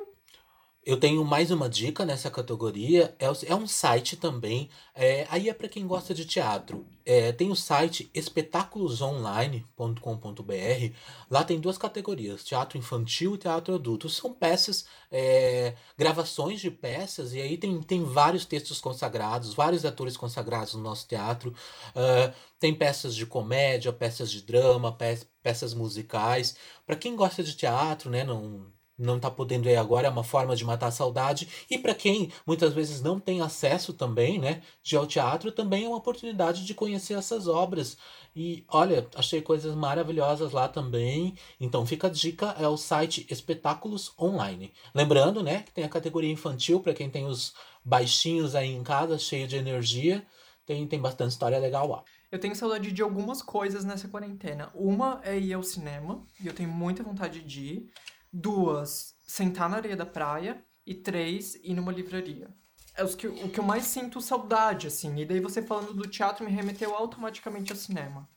Eu 0.87 0.99
tenho 1.01 1.25
mais 1.25 1.51
uma 1.51 1.69
dica 1.69 2.05
nessa 2.05 2.31
categoria. 2.31 3.13
É, 3.19 3.27
é 3.51 3.55
um 3.57 3.67
site 3.67 4.17
também. 4.17 4.71
É, 4.95 5.27
aí 5.29 5.49
é 5.49 5.53
para 5.53 5.69
quem 5.69 5.85
gosta 5.85 6.15
de 6.15 6.25
teatro. 6.25 6.87
É, 7.05 7.33
tem 7.33 7.51
o 7.51 7.57
site 7.57 8.09
espetáculosonline.com.br. 8.15 10.95
Lá 11.29 11.43
tem 11.43 11.59
duas 11.59 11.77
categorias: 11.77 12.45
teatro 12.45 12.79
infantil 12.79 13.35
e 13.35 13.39
teatro 13.39 13.75
adulto. 13.75 14.09
São 14.09 14.33
peças, 14.33 14.87
é, 15.11 15.75
gravações 15.99 16.61
de 16.61 16.71
peças, 16.71 17.35
e 17.35 17.41
aí 17.41 17.59
tem, 17.59 17.83
tem 17.83 18.05
vários 18.05 18.45
textos 18.45 18.81
consagrados, 18.81 19.55
vários 19.55 19.85
atores 19.85 20.17
consagrados 20.17 20.75
no 20.75 20.83
nosso 20.83 21.09
teatro. 21.09 21.51
Uh, 21.97 22.33
tem 22.61 22.73
peças 22.73 23.17
de 23.17 23.27
comédia, 23.27 23.93
peças 23.93 24.31
de 24.31 24.41
drama, 24.41 24.93
pe 24.93 25.19
peças 25.43 25.75
musicais. 25.75 26.57
Para 26.87 26.95
quem 26.97 27.17
gosta 27.17 27.43
de 27.43 27.55
teatro, 27.57 28.11
né, 28.11 28.23
não 28.25 28.76
não 28.99 29.17
está 29.17 29.31
podendo 29.31 29.69
ir 29.69 29.77
agora, 29.77 30.07
é 30.07 30.11
uma 30.11 30.25
forma 30.25 30.57
de 30.57 30.65
matar 30.65 30.87
a 30.87 30.91
saudade. 30.91 31.49
E 31.71 31.79
para 31.79 31.95
quem 31.95 32.33
muitas 32.47 32.73
vezes 32.73 33.03
não 33.03 33.21
tem 33.21 33.41
acesso 33.41 33.93
também, 33.93 34.39
né, 34.39 34.63
de 34.83 34.97
ao 34.97 35.07
teatro, 35.07 35.53
também 35.53 35.85
é 35.85 35.89
uma 35.89 35.99
oportunidade 35.99 36.65
de 36.65 36.75
conhecer 36.75 37.15
essas 37.15 37.47
obras. 37.47 37.97
E 38.35 38.65
olha, 38.69 39.07
achei 39.15 39.41
coisas 39.41 39.75
maravilhosas 39.75 40.53
lá 40.53 40.69
também. 40.69 41.35
Então 41.61 41.87
fica 41.87 42.07
a 42.07 42.11
dica, 42.11 42.55
é 42.59 42.69
o 42.69 42.77
site 42.77 43.27
Espetáculos 43.31 44.13
Online. 44.19 44.73
Lembrando, 44.95 45.43
né, 45.43 45.63
que 45.63 45.73
tem 45.73 45.85
a 45.85 45.89
categoria 45.89 46.33
infantil 46.33 46.81
para 46.81 46.95
quem 46.95 47.09
tem 47.09 47.27
os 47.27 47.55
baixinhos 47.85 48.55
aí 48.55 48.71
em 48.71 48.83
casa, 48.83 49.19
cheio 49.19 49.47
de 49.47 49.57
energia. 49.57 50.27
Tem, 50.67 50.87
tem 50.87 51.01
bastante 51.01 51.31
história 51.31 51.59
legal 51.59 51.87
lá. 51.89 52.03
Eu 52.31 52.41
tenho 52.41 52.57
saudade 52.57 52.91
de 52.91 53.01
algumas 53.03 53.41
coisas 53.41 53.85
nessa 53.85 54.09
quarentena. 54.09 54.69
Uma 54.75 55.21
é 55.23 55.39
ir 55.39 55.55
ao 55.55 55.63
cinema, 55.63 56.27
e 56.41 56.47
eu 56.47 56.53
tenho 56.53 56.69
muita 56.69 57.03
vontade 57.03 57.41
de 57.41 57.61
ir. 57.61 57.91
Duas, 58.39 59.15
sentar 59.27 59.69
na 59.69 59.77
areia 59.77 59.97
da 59.97 60.05
praia. 60.05 60.63
E 60.87 60.95
três, 60.95 61.57
ir 61.65 61.75
numa 61.75 61.91
livraria. 61.91 62.49
É 62.95 63.03
os 63.03 63.15
que, 63.15 63.27
o 63.27 63.49
que 63.49 63.59
eu 63.59 63.65
mais 63.65 63.85
sinto 63.85 64.21
saudade, 64.21 64.87
assim. 64.87 65.19
E 65.19 65.25
daí 65.25 65.41
você 65.41 65.61
falando 65.61 65.93
do 65.93 66.09
teatro 66.09 66.45
me 66.45 66.51
remeteu 66.51 66.95
automaticamente 66.95 67.73
ao 67.73 67.79
cinema. 67.79 68.29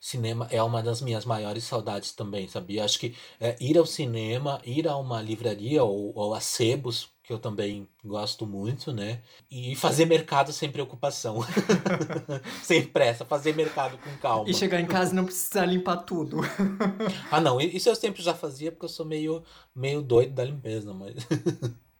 Cinema 0.00 0.46
é 0.50 0.62
uma 0.62 0.82
das 0.82 1.00
minhas 1.00 1.24
maiores 1.24 1.64
saudades 1.64 2.12
também, 2.12 2.48
sabia? 2.48 2.84
Acho 2.84 2.98
que 3.00 3.14
é, 3.40 3.56
ir 3.60 3.76
ao 3.76 3.84
cinema, 3.84 4.60
ir 4.64 4.86
a 4.86 4.96
uma 4.96 5.20
livraria 5.20 5.82
ou, 5.82 6.12
ou 6.14 6.34
a 6.34 6.40
sebos, 6.40 7.10
que 7.30 7.34
eu 7.34 7.38
também 7.38 7.88
gosto 8.04 8.44
muito, 8.44 8.92
né? 8.92 9.22
E 9.48 9.76
fazer 9.76 10.04
mercado 10.04 10.52
sem 10.52 10.68
preocupação. 10.68 11.38
sem 12.60 12.84
pressa, 12.84 13.24
fazer 13.24 13.54
mercado 13.54 13.96
com 13.98 14.10
calma. 14.18 14.50
E 14.50 14.52
chegar 14.52 14.80
em 14.80 14.86
casa 14.86 15.12
e 15.12 15.14
não 15.14 15.24
precisar 15.24 15.64
limpar 15.64 15.98
tudo. 15.98 16.40
ah, 17.30 17.40
não, 17.40 17.60
isso 17.60 17.88
eu 17.88 17.94
sempre 17.94 18.20
já 18.20 18.34
fazia 18.34 18.72
porque 18.72 18.86
eu 18.86 18.88
sou 18.88 19.06
meio, 19.06 19.44
meio 19.72 20.02
doido 20.02 20.34
da 20.34 20.42
limpeza, 20.42 20.92
mas. 20.92 21.14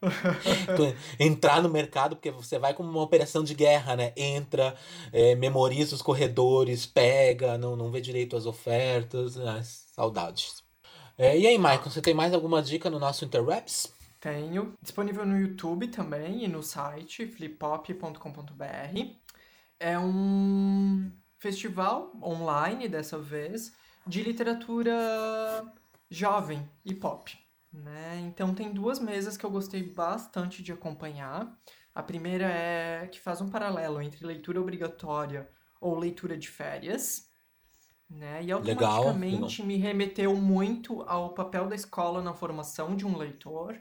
entrar 1.16 1.62
no 1.62 1.68
mercado, 1.68 2.16
porque 2.16 2.32
você 2.32 2.58
vai 2.58 2.74
como 2.74 2.90
uma 2.90 3.02
operação 3.02 3.44
de 3.44 3.54
guerra, 3.54 3.94
né? 3.94 4.12
Entra, 4.16 4.74
é, 5.12 5.36
memoriza 5.36 5.94
os 5.94 6.02
corredores, 6.02 6.86
pega, 6.86 7.56
não, 7.56 7.76
não 7.76 7.92
vê 7.92 8.00
direito 8.00 8.36
as 8.36 8.46
ofertas. 8.46 9.36
Né? 9.36 9.62
Saudades. 9.94 10.64
É, 11.16 11.38
e 11.38 11.46
aí, 11.46 11.56
Michael, 11.56 11.84
você 11.84 12.02
tem 12.02 12.14
mais 12.14 12.34
alguma 12.34 12.60
dica 12.60 12.90
no 12.90 12.98
nosso 12.98 13.24
Interwebs? 13.24 13.99
Tenho. 14.20 14.74
Disponível 14.82 15.24
no 15.24 15.38
YouTube 15.38 15.88
também 15.88 16.44
e 16.44 16.48
no 16.48 16.62
site 16.62 17.26
flippop.com.br. 17.26 19.16
É 19.78 19.98
um 19.98 21.10
festival 21.38 22.12
online 22.22 22.86
dessa 22.86 23.18
vez 23.18 23.74
de 24.06 24.22
literatura 24.22 25.64
jovem 26.10 26.68
e 26.84 26.94
pop. 26.94 27.34
Né? 27.72 28.20
Então 28.26 28.54
tem 28.54 28.72
duas 28.72 28.98
mesas 28.98 29.38
que 29.38 29.46
eu 29.46 29.50
gostei 29.50 29.82
bastante 29.82 30.62
de 30.62 30.70
acompanhar. 30.70 31.58
A 31.94 32.02
primeira 32.02 32.44
é 32.44 33.06
que 33.06 33.18
faz 33.18 33.40
um 33.40 33.48
paralelo 33.48 34.02
entre 34.02 34.26
leitura 34.26 34.60
obrigatória 34.60 35.48
ou 35.80 35.98
leitura 35.98 36.36
de 36.36 36.48
férias. 36.48 37.26
Né? 38.08 38.42
E 38.42 38.52
automaticamente 38.52 39.34
legal, 39.34 39.48
legal. 39.48 39.66
me 39.66 39.76
remeteu 39.76 40.36
muito 40.36 41.02
ao 41.02 41.32
papel 41.32 41.68
da 41.68 41.76
escola 41.76 42.20
na 42.20 42.34
formação 42.34 42.94
de 42.94 43.06
um 43.06 43.16
leitor. 43.16 43.80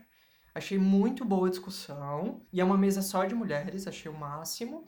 Achei 0.60 0.78
muito 0.78 1.24
boa 1.24 1.48
a 1.48 1.50
discussão. 1.50 2.42
E 2.52 2.60
é 2.60 2.64
uma 2.64 2.78
mesa 2.78 3.02
só 3.02 3.24
de 3.24 3.34
mulheres, 3.34 3.88
achei 3.88 4.12
o 4.12 4.18
máximo. 4.18 4.84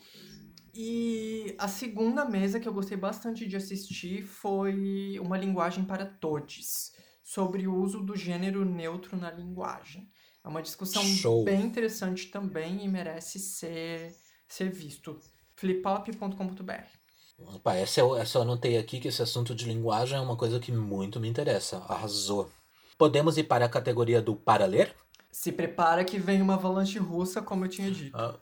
E 0.73 1.55
a 1.57 1.67
segunda 1.67 2.25
mesa 2.25 2.59
que 2.59 2.67
eu 2.67 2.73
gostei 2.73 2.97
bastante 2.97 3.47
de 3.47 3.55
assistir 3.55 4.23
foi 4.23 5.17
Uma 5.19 5.37
Linguagem 5.37 5.85
para 5.85 6.05
Todes 6.05 6.91
sobre 7.23 7.67
o 7.67 7.75
uso 7.75 8.01
do 8.01 8.15
gênero 8.17 8.65
neutro 8.65 9.15
na 9.15 9.31
linguagem. 9.31 10.09
É 10.43 10.47
uma 10.49 10.61
discussão 10.61 11.03
Show. 11.03 11.45
bem 11.45 11.61
interessante 11.61 12.27
também 12.27 12.83
e 12.83 12.87
merece 12.89 13.39
ser, 13.39 14.13
ser 14.49 14.69
visto. 14.69 15.19
flipop.com.br 15.55 17.01
Opa, 17.37 17.75
essa 17.75 18.01
eu, 18.01 18.15
essa 18.15 18.37
eu 18.37 18.41
anotei 18.41 18.77
aqui 18.77 18.99
que 18.99 19.07
esse 19.07 19.21
assunto 19.21 19.55
de 19.55 19.65
linguagem 19.65 20.17
é 20.17 20.21
uma 20.21 20.35
coisa 20.35 20.59
que 20.59 20.71
muito 20.71 21.19
me 21.19 21.29
interessa. 21.29 21.77
Arrasou. 21.87 22.49
Podemos 22.97 23.37
ir 23.37 23.45
para 23.45 23.65
a 23.65 23.69
categoria 23.69 24.21
do 24.21 24.35
para 24.35 24.65
ler? 24.65 24.93
Se 25.31 25.51
prepara 25.51 26.03
que 26.03 26.19
vem 26.19 26.41
uma 26.41 26.55
avalanche 26.55 26.99
russa, 26.99 27.41
como 27.41 27.65
eu 27.65 27.69
tinha 27.69 27.89
dito. 27.89 28.15
Ah. 28.17 28.37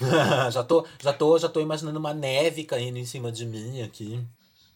já, 0.50 0.64
tô, 0.64 0.86
já, 1.00 1.12
tô, 1.12 1.38
já 1.38 1.48
tô 1.48 1.60
imaginando 1.60 1.98
uma 1.98 2.14
neve 2.14 2.64
caindo 2.64 2.96
em 2.96 3.04
cima 3.04 3.30
de 3.30 3.44
mim 3.44 3.82
aqui. 3.82 4.24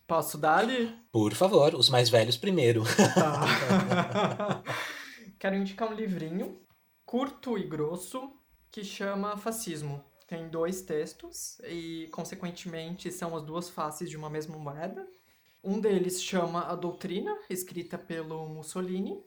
Posso 0.06 0.36
dar-lhe? 0.36 0.94
Por 1.10 1.32
favor, 1.32 1.74
os 1.74 1.88
mais 1.88 2.10
velhos 2.10 2.36
primeiro. 2.36 2.82
Tá. 3.14 4.62
Quero 5.38 5.56
indicar 5.56 5.90
um 5.90 5.94
livrinho 5.94 6.60
curto 7.04 7.58
e 7.58 7.64
grosso 7.64 8.30
que 8.70 8.84
chama 8.84 9.36
Fascismo. 9.36 10.04
Tem 10.26 10.48
dois 10.48 10.82
textos 10.82 11.58
e, 11.64 12.08
consequentemente, 12.12 13.12
são 13.12 13.36
as 13.36 13.42
duas 13.42 13.68
faces 13.68 14.08
de 14.08 14.16
uma 14.16 14.30
mesma 14.30 14.56
moeda. 14.58 15.06
Um 15.62 15.80
deles 15.80 16.22
chama 16.22 16.62
A 16.66 16.74
Doutrina, 16.74 17.34
escrita 17.48 17.96
pelo 17.96 18.46
Mussolini, 18.48 19.22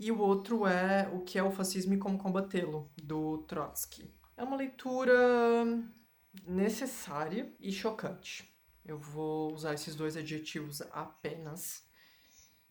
e 0.00 0.10
o 0.10 0.18
outro 0.18 0.66
é 0.66 1.10
O 1.12 1.20
que 1.20 1.38
é 1.38 1.42
o 1.42 1.50
Fascismo 1.50 1.92
e 1.92 1.98
Como 1.98 2.16
Combatê-lo, 2.16 2.90
do 2.96 3.44
Trotsky. 3.46 4.10
É 4.34 4.42
uma 4.42 4.56
leitura 4.56 5.14
necessária 6.48 7.52
e 7.60 7.70
chocante. 7.70 8.50
Eu 8.82 8.98
vou 8.98 9.52
usar 9.52 9.74
esses 9.74 9.94
dois 9.94 10.16
adjetivos 10.16 10.80
apenas. 10.90 11.84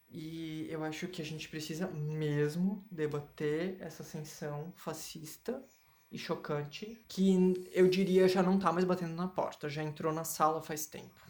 E 0.09 0.65
eu 0.71 0.83
acho 0.83 1.07
que 1.07 1.21
a 1.21 1.25
gente 1.25 1.47
precisa 1.47 1.87
mesmo 1.87 2.83
debater 2.91 3.77
essa 3.79 4.01
ascensão 4.01 4.73
fascista 4.75 5.63
e 6.11 6.17
chocante, 6.17 6.99
que 7.07 7.53
eu 7.71 7.87
diria 7.87 8.27
já 8.27 8.41
não 8.41 8.57
tá 8.57 8.71
mais 8.71 8.85
batendo 8.85 9.13
na 9.13 9.27
porta, 9.27 9.69
já 9.69 9.83
entrou 9.83 10.11
na 10.11 10.23
sala 10.23 10.63
faz 10.63 10.87
tempo. 10.87 11.28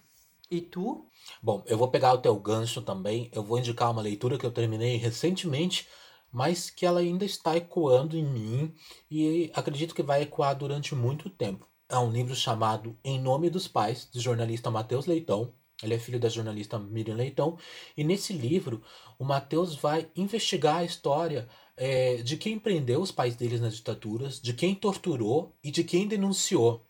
E 0.49 0.62
tu? 0.62 1.05
Bom, 1.41 1.63
eu 1.67 1.77
vou 1.77 1.89
pegar 1.89 2.13
o 2.13 2.17
teu 2.17 2.35
gancho 2.39 2.81
também. 2.81 3.29
Eu 3.33 3.43
vou 3.43 3.59
indicar 3.59 3.91
uma 3.91 4.01
leitura 4.01 4.38
que 4.38 4.45
eu 4.45 4.51
terminei 4.51 4.97
recentemente, 4.97 5.88
mas 6.31 6.69
que 6.69 6.85
ela 6.85 6.99
ainda 6.99 7.25
está 7.25 7.55
ecoando 7.55 8.17
em 8.17 8.25
mim 8.25 8.73
e 9.09 9.51
acredito 9.53 9.95
que 9.95 10.03
vai 10.03 10.23
ecoar 10.23 10.55
durante 10.55 10.95
muito 10.95 11.29
tempo 11.29 11.69
é 11.89 11.97
um 11.97 12.12
livro 12.12 12.35
chamado 12.35 12.95
Em 13.03 13.19
Nome 13.19 13.49
dos 13.49 13.67
Pais, 13.67 14.07
do 14.13 14.21
jornalista 14.21 14.69
Matheus 14.69 15.07
Leitão. 15.07 15.51
Ele 15.81 15.95
é 15.95 15.99
filho 15.99 16.19
da 16.19 16.29
jornalista 16.29 16.77
Miriam 16.77 17.15
Leitão. 17.15 17.57
E 17.97 18.03
nesse 18.03 18.31
livro, 18.31 18.83
o 19.17 19.25
Matheus 19.25 19.75
vai 19.75 20.07
investigar 20.15 20.77
a 20.77 20.83
história 20.83 21.49
é, 21.75 22.17
de 22.17 22.38
quem 22.38 22.59
prendeu 22.59 23.01
os 23.01 23.12
pais 23.12 23.35
deles 23.35 23.59
nas 23.59 23.75
ditaduras, 23.75 24.39
de 24.39 24.53
quem 24.53 24.75
torturou 24.75 25.55
e 25.63 25.71
de 25.71 25.83
quem 25.83 26.07
denunciou. 26.07 26.85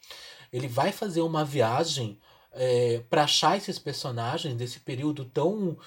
Ele 0.51 0.67
vai 0.67 0.91
fazer 0.91 1.21
uma 1.21 1.45
viagem 1.45 2.19
é, 2.51 3.03
para 3.09 3.23
achar 3.23 3.57
esses 3.57 3.79
personagens 3.79 4.55
desse 4.55 4.79
período 4.79 5.25
tão, 5.25 5.77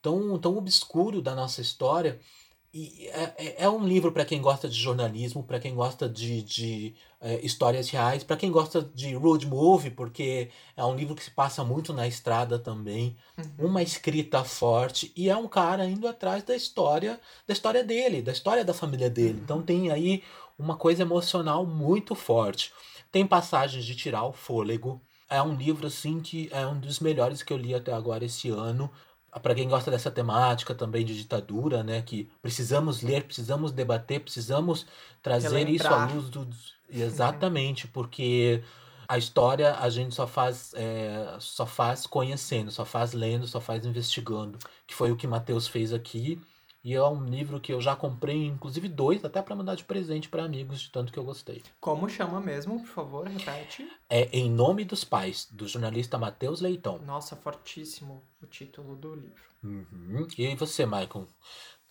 tão, 0.00 0.38
tão 0.38 0.56
obscuro 0.56 1.22
da 1.22 1.34
nossa 1.34 1.60
história 1.60 2.20
e 2.74 3.06
é, 3.08 3.34
é, 3.36 3.64
é 3.64 3.68
um 3.68 3.86
livro 3.86 4.10
para 4.12 4.24
quem 4.24 4.40
gosta 4.40 4.66
de 4.66 4.74
jornalismo, 4.74 5.42
para 5.42 5.60
quem 5.60 5.74
gosta 5.74 6.08
de, 6.08 6.42
de 6.42 6.94
é, 7.20 7.38
histórias 7.44 7.90
reais, 7.90 8.24
para 8.24 8.36
quem 8.36 8.50
gosta 8.50 8.80
de 8.94 9.14
road 9.14 9.46
movie, 9.46 9.90
porque 9.90 10.48
é 10.74 10.82
um 10.82 10.96
livro 10.96 11.14
que 11.14 11.22
se 11.22 11.30
passa 11.30 11.62
muito 11.62 11.92
na 11.92 12.08
estrada 12.08 12.58
também, 12.58 13.14
uhum. 13.36 13.66
uma 13.68 13.82
escrita 13.82 14.42
forte 14.42 15.12
e 15.14 15.28
é 15.28 15.36
um 15.36 15.46
cara 15.46 15.84
indo 15.84 16.08
atrás 16.08 16.42
da 16.44 16.56
história, 16.56 17.20
da 17.46 17.52
história 17.52 17.84
dele, 17.84 18.22
da 18.22 18.32
história 18.32 18.64
da 18.64 18.72
família 18.72 19.10
dele. 19.10 19.34
Uhum. 19.34 19.40
Então 19.44 19.62
tem 19.62 19.90
aí 19.90 20.22
uma 20.58 20.76
coisa 20.76 21.02
emocional 21.02 21.66
muito 21.66 22.14
forte. 22.14 22.72
Tem 23.10 23.26
passagens 23.26 23.84
de 23.84 23.94
tirar 23.94 24.24
o 24.24 24.32
fôlego. 24.32 24.98
É 25.34 25.42
um 25.42 25.54
livro 25.54 25.86
assim 25.86 26.20
que 26.20 26.48
é 26.52 26.66
um 26.66 26.78
dos 26.78 27.00
melhores 27.00 27.42
que 27.42 27.52
eu 27.52 27.56
li 27.56 27.74
até 27.74 27.92
agora 27.92 28.24
esse 28.24 28.50
ano 28.50 28.90
para 29.40 29.54
quem 29.54 29.68
gosta 29.68 29.90
dessa 29.90 30.10
temática 30.10 30.74
também 30.74 31.04
de 31.04 31.16
ditadura, 31.16 31.82
né, 31.82 32.02
que 32.02 32.28
precisamos 32.42 33.00
ler, 33.02 33.24
precisamos 33.24 33.72
debater, 33.72 34.20
precisamos 34.20 34.86
trazer 35.22 35.68
isso 35.68 35.86
à 35.88 36.04
luz 36.04 36.28
do 36.28 36.48
exatamente, 36.90 37.88
porque 37.88 38.62
a 39.08 39.16
história 39.16 39.74
a 39.76 39.88
gente 39.88 40.14
só 40.14 40.26
faz 40.26 40.74
é, 40.74 41.36
só 41.40 41.66
faz 41.66 42.06
conhecendo, 42.06 42.70
só 42.70 42.84
faz 42.84 43.12
lendo, 43.14 43.46
só 43.46 43.60
faz 43.60 43.86
investigando, 43.86 44.58
que 44.86 44.94
foi 44.94 45.10
o 45.10 45.16
que 45.16 45.26
Matheus 45.26 45.66
fez 45.66 45.92
aqui. 45.92 46.40
E 46.84 46.94
é 46.94 47.04
um 47.04 47.24
livro 47.24 47.60
que 47.60 47.72
eu 47.72 47.80
já 47.80 47.94
comprei, 47.94 48.44
inclusive 48.44 48.88
dois, 48.88 49.24
até 49.24 49.40
para 49.40 49.54
mandar 49.54 49.76
de 49.76 49.84
presente 49.84 50.28
para 50.28 50.44
amigos, 50.44 50.80
de 50.80 50.90
tanto 50.90 51.12
que 51.12 51.18
eu 51.18 51.24
gostei. 51.24 51.62
Como 51.80 52.08
chama 52.08 52.40
mesmo, 52.40 52.80
por 52.80 52.88
favor, 52.88 53.26
repete? 53.26 53.88
É 54.10 54.28
Em 54.36 54.50
Nome 54.50 54.84
dos 54.84 55.04
Pais, 55.04 55.46
do 55.50 55.68
jornalista 55.68 56.18
Matheus 56.18 56.60
Leitão. 56.60 56.98
Nossa, 56.98 57.36
fortíssimo 57.36 58.22
o 58.42 58.46
título 58.46 58.96
do 58.96 59.14
livro. 59.14 59.42
Uhum. 59.62 60.26
E 60.36 60.54
você, 60.56 60.84
Maicon? 60.84 61.26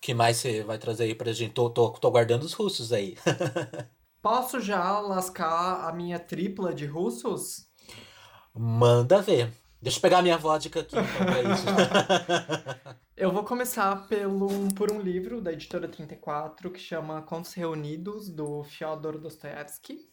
que 0.01 0.15
mais 0.15 0.38
você 0.38 0.63
vai 0.63 0.80
trazer 0.80 1.04
aí 1.04 1.15
pra 1.15 1.32
gente? 1.32 1.54
Tô, 1.54 1.69
tô, 1.69 1.91
tô 1.91 2.10
guardando 2.10 2.43
os 2.43 2.54
russos 2.54 2.91
aí. 2.91 3.15
Posso 4.21 4.60
já 4.60 4.99
lascar 4.99 5.88
a 5.88 5.93
minha 5.93 6.19
tripla 6.19 6.73
de 6.73 6.86
russos? 6.86 7.67
Manda 8.54 9.21
ver. 9.21 9.51
Deixa 9.82 9.98
eu 9.98 10.02
pegar 10.02 10.20
a 10.20 10.22
minha 10.22 10.38
vodka 10.38 10.82
aqui, 10.82 10.96
então, 10.96 11.26
pra 11.26 11.41
isso. 11.54 11.65
eu 13.17 13.32
vou 13.32 13.44
começar 13.44 14.08
pelo, 14.08 14.48
por 14.76 14.91
um 14.91 15.02
livro 15.02 15.41
da 15.41 15.52
editora 15.52 15.88
34 15.88 16.70
que 16.70 16.80
chama 16.80 17.22
Contos 17.24 17.54
Reunidos, 17.54 18.30
do 18.30 18.63
Fyodor 18.63 19.17
Dostoevsky. 19.17 20.08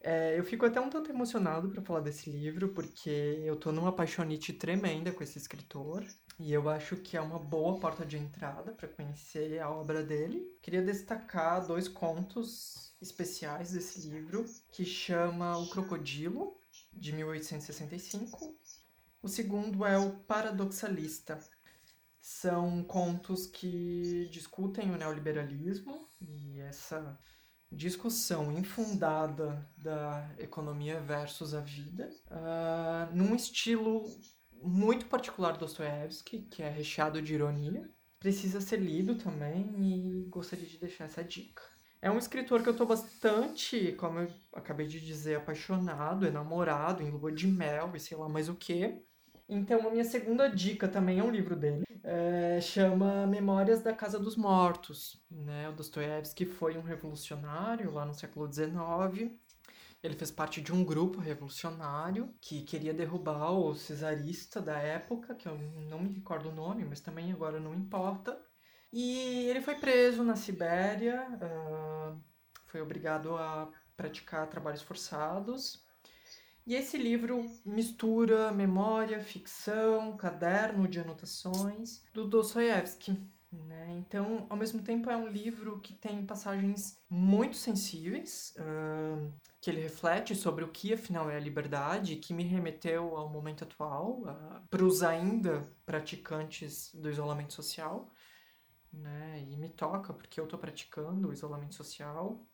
É, 0.00 0.36
eu 0.38 0.42
fico 0.44 0.66
até 0.66 0.80
um 0.80 0.90
tanto 0.90 1.10
emocionado 1.10 1.68
para 1.68 1.80
falar 1.80 2.00
desse 2.00 2.28
livro, 2.28 2.70
porque 2.70 3.40
eu 3.44 3.54
tô 3.56 3.70
numa 3.70 3.92
paixonite 3.92 4.52
tremenda 4.52 5.12
com 5.12 5.22
esse 5.22 5.38
escritor. 5.38 6.04
E 6.38 6.52
eu 6.52 6.68
acho 6.68 6.96
que 6.96 7.16
é 7.16 7.20
uma 7.20 7.38
boa 7.38 7.78
porta 7.78 8.04
de 8.04 8.18
entrada 8.18 8.72
para 8.72 8.88
conhecer 8.88 9.60
a 9.60 9.70
obra 9.70 10.02
dele. 10.02 10.44
Queria 10.60 10.82
destacar 10.82 11.64
dois 11.64 11.86
contos 11.86 12.92
especiais 13.00 13.70
desse 13.70 14.08
livro, 14.08 14.44
que 14.72 14.84
chama 14.84 15.56
O 15.56 15.68
Crocodilo, 15.68 16.58
de 16.92 17.12
1865, 17.12 18.54
o 19.24 19.28
segundo 19.28 19.86
é 19.86 19.96
o 19.96 20.10
Paradoxalista. 20.10 21.38
São 22.20 22.84
contos 22.84 23.46
que 23.46 24.28
discutem 24.30 24.90
o 24.90 24.98
neoliberalismo 24.98 26.10
e 26.20 26.60
essa 26.60 27.18
discussão 27.72 28.52
infundada 28.52 29.66
da 29.78 30.30
economia 30.38 31.00
versus 31.00 31.54
a 31.54 31.60
vida, 31.60 32.10
uh, 32.26 33.16
num 33.16 33.34
estilo 33.34 34.04
muito 34.62 35.06
particular 35.06 35.56
Dostoiévski, 35.56 36.40
que 36.42 36.62
é 36.62 36.68
recheado 36.68 37.22
de 37.22 37.32
ironia. 37.32 37.90
Precisa 38.20 38.60
ser 38.60 38.78
lido 38.78 39.16
também 39.16 39.74
e 39.78 40.26
gostaria 40.28 40.66
de 40.66 40.76
deixar 40.76 41.04
essa 41.04 41.24
dica. 41.24 41.62
É 42.00 42.10
um 42.10 42.18
escritor 42.18 42.62
que 42.62 42.68
eu 42.68 42.76
tô 42.76 42.84
bastante, 42.84 43.92
como 43.92 44.18
eu 44.18 44.30
acabei 44.52 44.86
de 44.86 45.00
dizer, 45.00 45.36
apaixonado, 45.36 46.26
enamorado, 46.26 47.02
em 47.02 47.10
lua 47.10 47.32
de 47.32 47.46
mel 47.46 47.92
e 47.94 48.00
sei 48.00 48.18
lá 48.18 48.28
mais 48.28 48.50
o 48.50 48.54
que. 48.54 49.02
Então, 49.48 49.86
a 49.86 49.90
minha 49.90 50.04
segunda 50.04 50.48
dica 50.48 50.88
também 50.88 51.18
é 51.18 51.24
um 51.24 51.30
livro 51.30 51.54
dele. 51.54 51.84
É, 52.02 52.60
chama 52.60 53.26
Memórias 53.26 53.82
da 53.82 53.92
Casa 53.92 54.18
dos 54.18 54.36
Mortos. 54.36 55.22
Né? 55.30 55.68
O 55.68 55.72
Dostoiévski 55.72 56.46
foi 56.46 56.76
um 56.78 56.82
revolucionário 56.82 57.92
lá 57.92 58.04
no 58.04 58.14
século 58.14 58.50
XIX. 58.50 59.32
Ele 60.02 60.14
fez 60.14 60.30
parte 60.30 60.60
de 60.60 60.72
um 60.72 60.84
grupo 60.84 61.18
revolucionário 61.18 62.34
que 62.40 62.62
queria 62.62 62.92
derrubar 62.92 63.52
o 63.52 63.74
cesarista 63.74 64.60
da 64.60 64.78
época, 64.78 65.34
que 65.34 65.48
eu 65.48 65.56
não 65.56 65.98
me 66.00 66.12
recordo 66.12 66.50
o 66.50 66.54
nome, 66.54 66.84
mas 66.84 67.00
também 67.00 67.32
agora 67.32 67.58
não 67.58 67.74
importa. 67.74 68.38
E 68.92 69.46
ele 69.48 69.62
foi 69.62 69.74
preso 69.76 70.22
na 70.22 70.36
Sibéria, 70.36 71.26
uh, 71.36 72.20
foi 72.66 72.82
obrigado 72.82 73.34
a 73.36 73.70
praticar 73.96 74.46
trabalhos 74.46 74.82
forçados. 74.82 75.83
E 76.66 76.74
esse 76.74 76.96
livro 76.96 77.44
mistura 77.64 78.50
memória, 78.50 79.20
ficção, 79.20 80.16
caderno 80.16 80.88
de 80.88 80.98
anotações 80.98 82.02
do 82.12 82.26
Dostoiévski. 82.26 83.18
Né? 83.52 83.94
Então, 83.98 84.46
ao 84.48 84.56
mesmo 84.56 84.82
tempo, 84.82 85.10
é 85.10 85.16
um 85.16 85.28
livro 85.28 85.78
que 85.80 85.92
tem 85.92 86.24
passagens 86.24 86.98
muito 87.08 87.56
sensíveis, 87.56 88.54
uh, 88.58 89.32
que 89.60 89.70
ele 89.70 89.82
reflete 89.82 90.34
sobre 90.34 90.64
o 90.64 90.68
que 90.68 90.92
afinal 90.92 91.30
é 91.30 91.36
a 91.36 91.40
liberdade, 91.40 92.16
que 92.16 92.34
me 92.34 92.42
remeteu 92.42 93.16
ao 93.16 93.28
momento 93.28 93.64
atual, 93.64 94.22
uh, 94.22 94.66
para 94.68 94.84
os 94.84 95.02
ainda 95.02 95.68
praticantes 95.84 96.92
do 96.94 97.10
isolamento 97.10 97.52
social. 97.52 98.10
Né? 98.92 99.44
E 99.48 99.56
me 99.56 99.68
toca, 99.68 100.12
porque 100.14 100.40
eu 100.40 100.44
estou 100.44 100.58
praticando 100.58 101.28
o 101.28 101.32
isolamento 101.32 101.74
social. 101.74 102.44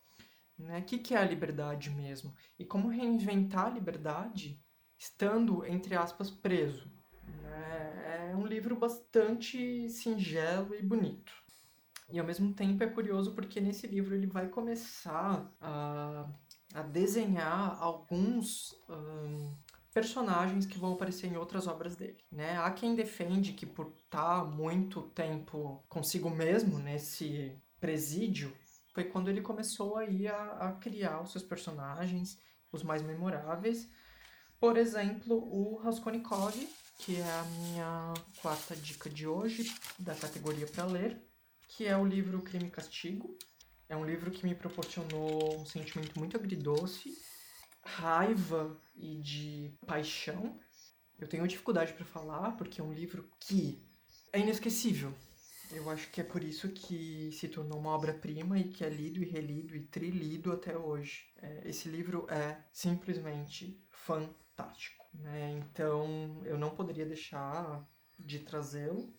Né? 0.60 0.78
O 0.78 0.84
que, 0.84 0.98
que 0.98 1.14
é 1.14 1.18
a 1.18 1.24
liberdade 1.24 1.90
mesmo? 1.90 2.34
E 2.58 2.64
como 2.64 2.88
reinventar 2.88 3.66
a 3.66 3.70
liberdade 3.70 4.62
estando, 4.98 5.64
entre 5.64 5.94
aspas, 5.96 6.30
preso. 6.30 6.90
Né? 7.42 8.30
É 8.30 8.36
um 8.36 8.46
livro 8.46 8.76
bastante 8.76 9.88
singelo 9.88 10.74
e 10.74 10.82
bonito. 10.82 11.32
E 12.12 12.18
ao 12.18 12.26
mesmo 12.26 12.52
tempo 12.52 12.82
é 12.82 12.86
curioso 12.88 13.34
porque 13.34 13.60
nesse 13.60 13.86
livro 13.86 14.14
ele 14.14 14.26
vai 14.26 14.48
começar 14.48 15.50
a, 15.60 16.28
a 16.74 16.82
desenhar 16.82 17.78
alguns 17.80 18.74
um, 18.88 19.54
personagens 19.94 20.66
que 20.66 20.78
vão 20.78 20.94
aparecer 20.94 21.28
em 21.28 21.36
outras 21.36 21.66
obras 21.66 21.96
dele. 21.96 22.18
Né? 22.30 22.58
Há 22.58 22.70
quem 22.72 22.94
defende 22.94 23.52
que 23.52 23.64
por 23.64 23.92
estar 23.96 24.44
muito 24.44 25.02
tempo 25.02 25.82
consigo 25.88 26.28
mesmo 26.28 26.78
nesse 26.78 27.56
presídio, 27.80 28.52
foi 28.92 29.04
quando 29.04 29.28
ele 29.28 29.40
começou 29.40 29.96
aí 29.96 30.26
a, 30.26 30.52
a 30.52 30.72
criar 30.72 31.20
os 31.22 31.32
seus 31.32 31.44
personagens, 31.44 32.38
os 32.72 32.82
mais 32.82 33.02
memoráveis. 33.02 33.88
Por 34.58 34.76
exemplo, 34.76 35.36
o 35.36 35.76
Raskolnikov, 35.76 36.54
que 36.98 37.16
é 37.16 37.30
a 37.30 37.44
minha 37.44 38.14
quarta 38.42 38.76
dica 38.76 39.08
de 39.08 39.26
hoje, 39.26 39.72
da 39.98 40.14
categoria 40.14 40.66
para 40.66 40.84
ler, 40.84 41.22
que 41.68 41.86
é 41.86 41.96
o 41.96 42.06
livro 42.06 42.42
Crime 42.42 42.66
e 42.66 42.70
Castigo. 42.70 43.36
É 43.88 43.96
um 43.96 44.04
livro 44.04 44.30
que 44.30 44.46
me 44.46 44.54
proporcionou 44.54 45.60
um 45.60 45.66
sentimento 45.66 46.18
muito 46.18 46.36
agridoce, 46.36 47.16
raiva 47.82 48.78
e 48.94 49.16
de 49.16 49.74
paixão. 49.86 50.60
Eu 51.18 51.26
tenho 51.26 51.46
dificuldade 51.48 51.92
para 51.94 52.04
falar, 52.04 52.52
porque 52.56 52.80
é 52.80 52.84
um 52.84 52.92
livro 52.92 53.28
que 53.40 53.82
é 54.32 54.38
inesquecível. 54.38 55.14
Eu 55.72 55.88
acho 55.88 56.10
que 56.10 56.20
é 56.20 56.24
por 56.24 56.42
isso 56.42 56.68
que 56.70 57.30
se 57.32 57.48
tornou 57.48 57.78
uma 57.78 57.90
obra-prima 57.90 58.58
e 58.58 58.68
que 58.68 58.84
é 58.84 58.88
lido 58.88 59.22
e 59.22 59.24
relido 59.24 59.76
e 59.76 59.80
trilido 59.80 60.52
até 60.52 60.76
hoje. 60.76 61.32
É, 61.36 61.62
esse 61.68 61.88
livro 61.88 62.26
é 62.28 62.60
simplesmente 62.72 63.80
fantástico. 63.88 65.06
Né? 65.14 65.58
Então 65.58 66.42
eu 66.44 66.58
não 66.58 66.70
poderia 66.70 67.06
deixar 67.06 67.88
de 68.18 68.40
trazê-lo. 68.40 69.12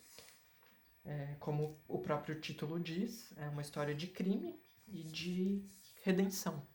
É, 1.05 1.35
como 1.39 1.79
o 1.87 1.99
próprio 1.99 2.39
título 2.39 2.79
diz, 2.79 3.33
é 3.37 3.47
uma 3.47 3.61
história 3.61 3.95
de 3.95 4.07
crime 4.07 4.61
e 4.87 5.03
de 5.03 5.65
redenção 6.03 6.67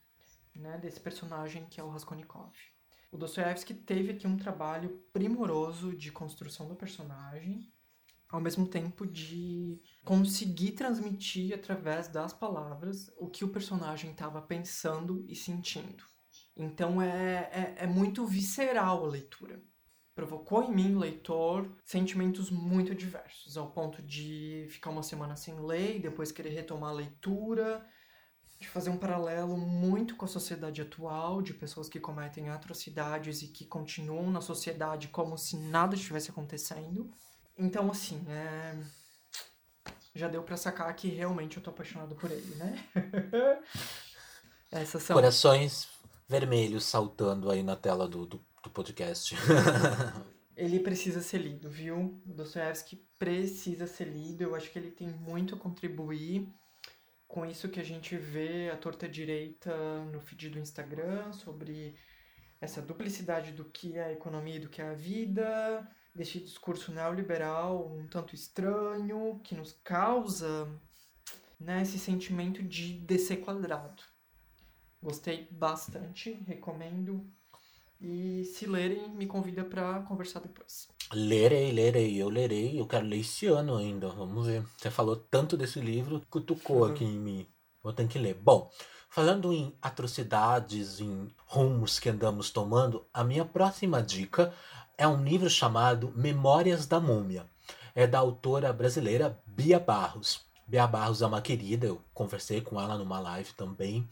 né, 0.55 0.79
desse 0.79 0.99
personagem 0.99 1.67
que 1.67 1.81
é 1.81 1.85
o 1.85 1.91
Raskolnikov. 1.91 2.53
O 3.13 3.17
Dostoiévski 3.17 3.73
teve 3.73 4.13
aqui 4.13 4.27
um 4.27 4.37
trabalho 4.37 5.03
primoroso 5.13 5.95
de 5.95 6.11
construção 6.11 6.67
do 6.67 6.75
personagem, 6.75 7.73
ao 8.29 8.41
mesmo 8.41 8.67
tempo 8.67 9.07
de 9.07 9.81
conseguir 10.05 10.73
transmitir 10.73 11.55
através 11.55 12.09
das 12.09 12.33
palavras 12.33 13.11
o 13.17 13.29
que 13.29 13.45
o 13.45 13.49
personagem 13.49 14.11
estava 14.11 14.43
pensando 14.43 15.25
e 15.29 15.35
sentindo. 15.35 16.05
Então 16.57 17.01
é, 17.01 17.51
é, 17.53 17.75
é, 17.85 17.87
muito 17.87 18.27
visceral 18.27 19.05
a 19.05 19.09
leitura. 19.09 19.63
Provocou 20.15 20.63
em 20.63 20.75
mim, 20.75 20.95
leitor, 20.97 21.71
sentimentos 21.85 22.51
muito 22.51 22.95
diversos, 22.95 23.57
ao 23.57 23.71
ponto 23.71 24.03
de 24.03 24.67
ficar 24.71 24.91
uma 24.91 25.03
semana 25.03 25.37
sem 25.37 25.61
ler 25.61 25.97
e 25.97 26.01
depois 26.01 26.33
querer 26.33 26.51
retomar 26.51 26.91
a 26.91 26.95
leitura, 26.95 27.87
de 28.59 28.67
fazer 28.67 28.89
um 28.89 28.97
paralelo 28.97 29.59
muito 29.59 30.17
com 30.17 30.25
a 30.25 30.29
sociedade 30.29 30.81
atual, 30.81 31.43
de 31.43 31.53
pessoas 31.53 31.91
que 31.91 32.01
cometem 32.01 32.49
atrocidades 32.49 33.43
e 33.43 33.49
que 33.49 33.67
continuam 33.67 34.31
na 34.31 34.41
sociedade 34.41 35.09
como 35.09 35.37
se 35.37 35.59
nada 35.59 35.95
estivesse 35.95 36.31
acontecendo 36.31 37.13
então, 37.59 37.91
assim, 37.91 38.25
é... 38.29 38.79
já 40.15 40.29
deu 40.29 40.43
pra 40.43 40.57
sacar 40.57 40.95
que 40.95 41.09
realmente 41.09 41.57
eu 41.57 41.63
tô 41.63 41.71
apaixonado 41.71 42.15
por 42.15 42.31
ele, 42.31 42.55
né? 42.57 42.89
Essas 44.71 45.03
são... 45.03 45.15
Corações 45.15 45.89
vermelhos 46.29 46.85
saltando 46.85 47.51
aí 47.51 47.63
na 47.63 47.77
tela 47.77 48.09
do, 48.09 48.27
do, 48.27 48.45
do 48.63 48.71
podcast. 48.71 49.35
ele 50.57 50.81
precisa 50.81 51.21
ser 51.21 51.39
lido, 51.39 51.69
viu? 51.69 52.21
O 52.27 52.33
Dostoevsky 52.33 52.97
precisa 53.19 53.87
ser 53.87 54.07
lido. 54.07 54.43
Eu 54.43 54.55
acho 54.55 54.71
que 54.71 54.79
ele 54.79 54.91
tem 54.91 55.09
muito 55.09 55.55
a 55.55 55.59
contribuir 55.59 56.49
com 57.29 57.45
isso 57.45 57.69
que 57.69 57.81
a 57.81 57.85
gente 57.85 58.17
vê 58.17 58.71
a 58.71 58.77
torta 58.77 59.09
direita 59.09 59.75
no 60.07 60.21
feed 60.21 60.51
do 60.51 60.59
Instagram 60.59 61.33
sobre 61.33 61.95
essa 62.61 62.81
duplicidade 62.81 63.53
do 63.53 63.65
que 63.65 63.97
é 63.97 64.05
a 64.05 64.13
economia 64.13 64.57
e 64.57 64.61
do 64.61 64.69
que 64.69 64.81
é 64.81 64.89
a 64.89 64.95
vida, 64.95 65.87
desse 66.17 66.41
discurso 66.41 66.91
neoliberal 66.91 67.93
um 67.93 68.07
tanto 68.07 68.35
estranho, 68.35 69.39
que 69.45 69.55
nos 69.55 69.79
causa 69.85 70.69
né, 71.61 71.83
esse 71.83 71.99
sentimento 71.99 72.63
de 72.63 72.95
descer 72.95 73.37
quadrado. 73.37 74.03
Gostei 75.03 75.47
bastante, 75.51 76.33
recomendo. 76.47 77.25
E 78.01 78.45
se 78.45 78.67
lerem, 78.67 79.09
me 79.11 79.27
convida 79.27 79.65
para 79.65 80.01
conversar 80.03 80.41
depois. 80.41 80.89
Lerei, 81.13 81.71
lerei, 81.71 82.17
eu 82.17 82.29
lerei, 82.29 82.81
eu 82.81 82.87
quero 82.87 83.07
ler 83.07 83.21
esse 83.21 83.47
ano 83.47 83.77
ainda, 83.77 84.09
vamos 84.09 84.47
ver. 84.47 84.65
Você 84.77 84.91
falou 84.91 85.17
tanto 85.17 85.57
desse 85.57 85.81
livro, 85.81 86.23
cutucou 86.29 86.79
uhum. 86.79 86.85
aqui 86.85 87.05
em 87.05 87.19
mim. 87.19 87.47
Vou 87.83 87.93
ter 87.93 88.09
que 88.09 88.19
ler. 88.19 88.35
Bom, 88.35 88.71
falando 89.09 89.53
em 89.53 89.75
atrocidades, 89.81 91.01
em 91.01 91.29
rumos 91.47 91.99
que 91.99 92.09
andamos 92.09 92.51
tomando, 92.51 93.07
a 93.15 93.23
minha 93.23 93.45
próxima 93.45 94.03
dica 94.03 94.53
é 94.99 95.07
um 95.07 95.23
livro 95.23 95.51
chamado 95.51 96.13
Memórias 96.17 96.87
da 96.87 96.99
Múmia. 96.99 97.45
É 97.95 98.07
da 98.07 98.19
autora 98.19 98.73
brasileira 98.73 99.39
Bia 99.47 99.79
Barros. 99.79 100.41
Bia 100.67 100.87
Barros 100.87 101.23
é 101.23 101.27
uma 101.27 101.41
querida, 101.41 101.87
eu 101.87 102.01
conversei 102.15 102.61
com 102.61 102.81
ela 102.81 102.97
numa 102.97 103.21
live 103.21 103.53
também. 103.53 104.09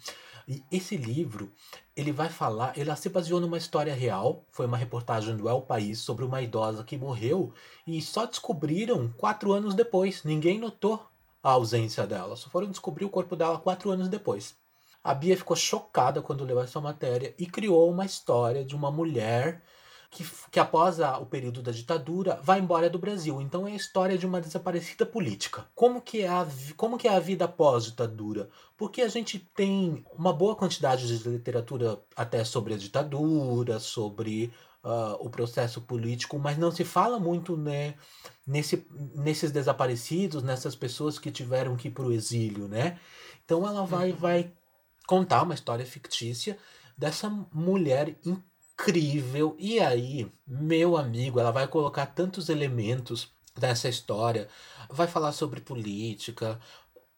E 0.47 0.63
esse 0.71 0.97
livro, 0.97 1.51
ele 1.97 2.13
vai 2.13 2.29
falar, 2.29 2.79
ele 2.79 2.95
se 2.97 3.09
baseou 3.09 3.41
numa 3.41 3.57
história 3.57 3.95
real, 3.95 4.45
foi 4.51 4.67
uma 4.67 4.77
reportagem 4.77 5.37
do 5.37 5.49
El 5.49 5.63
País 5.63 6.01
sobre 6.01 6.25
uma 6.25 6.43
idosa 6.43 6.85
que 6.85 6.99
morreu 6.99 7.53
e 7.87 8.01
só 8.03 8.27
descobriram 8.27 9.09
quatro 9.17 9.53
anos 9.53 9.75
depois. 9.75 10.23
Ninguém 10.23 10.59
notou 10.59 11.03
a 11.43 11.51
ausência 11.51 12.07
dela, 12.07 12.37
só 12.37 12.51
foram 12.51 12.69
descobrir 12.69 13.07
o 13.07 13.11
corpo 13.11 13.35
dela 13.35 13.59
quatro 13.59 13.91
anos 13.91 14.09
depois. 14.09 14.55
A 15.03 15.15
Bia 15.15 15.37
ficou 15.37 15.57
chocada 15.57 16.21
quando 16.21 16.45
leu 16.45 16.61
essa 16.61 16.81
matéria 16.81 17.35
e 17.39 17.47
criou 17.47 17.91
uma 17.91 18.05
história 18.05 18.65
de 18.65 18.75
uma 18.75 18.91
mulher 18.91 19.63
que, 20.15 20.25
que 20.51 20.61
após 20.61 21.01
a, 21.01 21.19
o 21.19 21.27
período 21.27 21.61
da 21.61 21.73
ditadura 21.73 22.39
vai 22.43 22.61
embora 22.61 22.89
do 22.89 22.99
Brasil. 22.99 23.43
Então 23.43 23.67
é 23.67 23.73
a 23.73 23.77
história 23.77 24.17
de 24.17 24.25
uma 24.25 24.41
desaparecida 24.41 25.05
política. 25.05 25.67
Como 25.75 26.01
que 26.01 26.23
é 26.23 26.29
a, 26.29 26.47
como 26.77 26.97
que 26.97 27.09
é 27.09 27.15
a 27.15 27.19
vida 27.19 27.45
após 27.45 27.85
ditadura? 27.85 28.49
Porque 28.77 29.03
a 29.03 29.09
gente 29.09 29.41
tem 29.57 30.05
uma 30.17 30.33
boa 30.33 30.55
quantidade 30.55 31.07
de 31.07 31.29
literatura 31.29 32.01
até 32.15 32.45
sobre 32.45 32.75
a 32.75 32.79
ditadura, 32.79 33.81
sobre 33.81 34.53
uh, 34.85 35.17
o 35.19 35.29
processo 35.29 35.81
político, 35.81 36.39
mas 36.39 36.57
não 36.57 36.71
se 36.71 36.85
fala 36.85 37.19
muito 37.19 37.57
né, 37.57 37.95
nesse, 38.47 38.87
nesses 39.17 39.51
desaparecidos, 39.51 40.45
nessas 40.45 40.77
pessoas 40.77 41.19
que 41.19 41.33
tiveram 41.33 41.77
que 41.77 41.89
ir 41.89 41.91
para 41.91 42.05
o 42.05 42.13
exílio, 42.13 42.69
né? 42.69 43.01
Então 43.45 43.67
ela 43.67 43.85
vai, 43.85 44.13
uhum. 44.13 44.17
vai 44.17 44.53
contar 45.09 45.43
uma 45.43 45.55
história 45.55 45.85
fictícia 45.85 46.57
dessa 46.97 47.29
mulher 47.53 48.17
incrível. 48.25 48.54
E 49.59 49.81
aí, 49.81 50.31
meu 50.47 50.97
amigo, 50.97 51.41
ela 51.41 51.51
vai 51.51 51.67
colocar 51.67 52.07
tantos 52.07 52.49
elementos 52.49 53.33
dessa 53.59 53.89
história. 53.89 54.49
Vai 54.91 55.07
falar 55.07 55.33
sobre 55.33 55.61
política, 55.61 56.61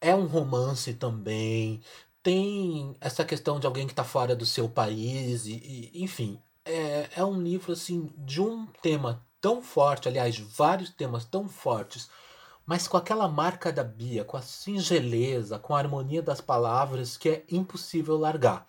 é 0.01 0.15
um 0.15 0.27
romance 0.27 0.95
também. 0.95 1.81
Tem 2.23 2.97
essa 3.01 3.25
questão 3.25 3.61
de 3.61 3.67
alguém 3.67 3.87
que 3.87 3.93
está 3.93 4.05
fora 4.05 4.35
do 4.37 4.47
seu 4.47 4.69
país, 4.69 5.47
e, 5.47 5.91
e 5.95 6.03
enfim. 6.03 6.41
É, 6.65 7.09
é 7.17 7.25
um 7.25 7.41
livro 7.41 7.73
assim 7.73 8.13
de 8.19 8.41
um 8.41 8.67
tema 8.83 9.25
tão 9.41 9.63
forte, 9.63 10.09
aliás, 10.09 10.37
vários 10.39 10.91
temas 10.91 11.25
tão 11.25 11.49
fortes, 11.49 12.11
mas 12.67 12.89
com 12.89 12.97
aquela 12.97 13.29
marca 13.29 13.73
da 13.73 13.85
Bia, 13.85 14.25
com 14.25 14.37
a 14.37 14.43
singeleza, 14.43 15.59
com 15.59 15.75
a 15.75 15.79
harmonia 15.79 16.21
das 16.21 16.41
palavras 16.41 17.17
que 17.17 17.29
é 17.29 17.45
impossível 17.49 18.19
largar. 18.19 18.67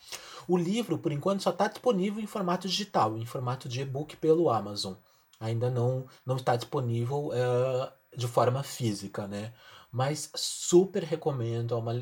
O 0.48 0.56
livro, 0.56 1.00
por 1.00 1.12
enquanto, 1.12 1.42
só 1.42 1.50
está 1.50 1.68
disponível 1.68 2.24
em 2.24 2.28
formato 2.28 2.68
digital, 2.68 3.18
em 3.18 3.26
formato 3.26 3.68
de 3.68 3.82
e-book 3.82 4.16
pelo 4.18 4.50
Amazon. 4.50 4.94
Ainda 5.40 5.70
não, 5.70 6.06
não 6.26 6.36
está 6.36 6.56
disponível 6.56 7.32
é, 7.34 7.92
de 8.16 8.28
forma 8.28 8.64
física, 8.64 9.28
né? 9.28 9.52
Mas 9.92 10.30
super 10.36 11.04
recomendo. 11.04 11.74
É, 11.74 11.78
uma, 11.78 11.94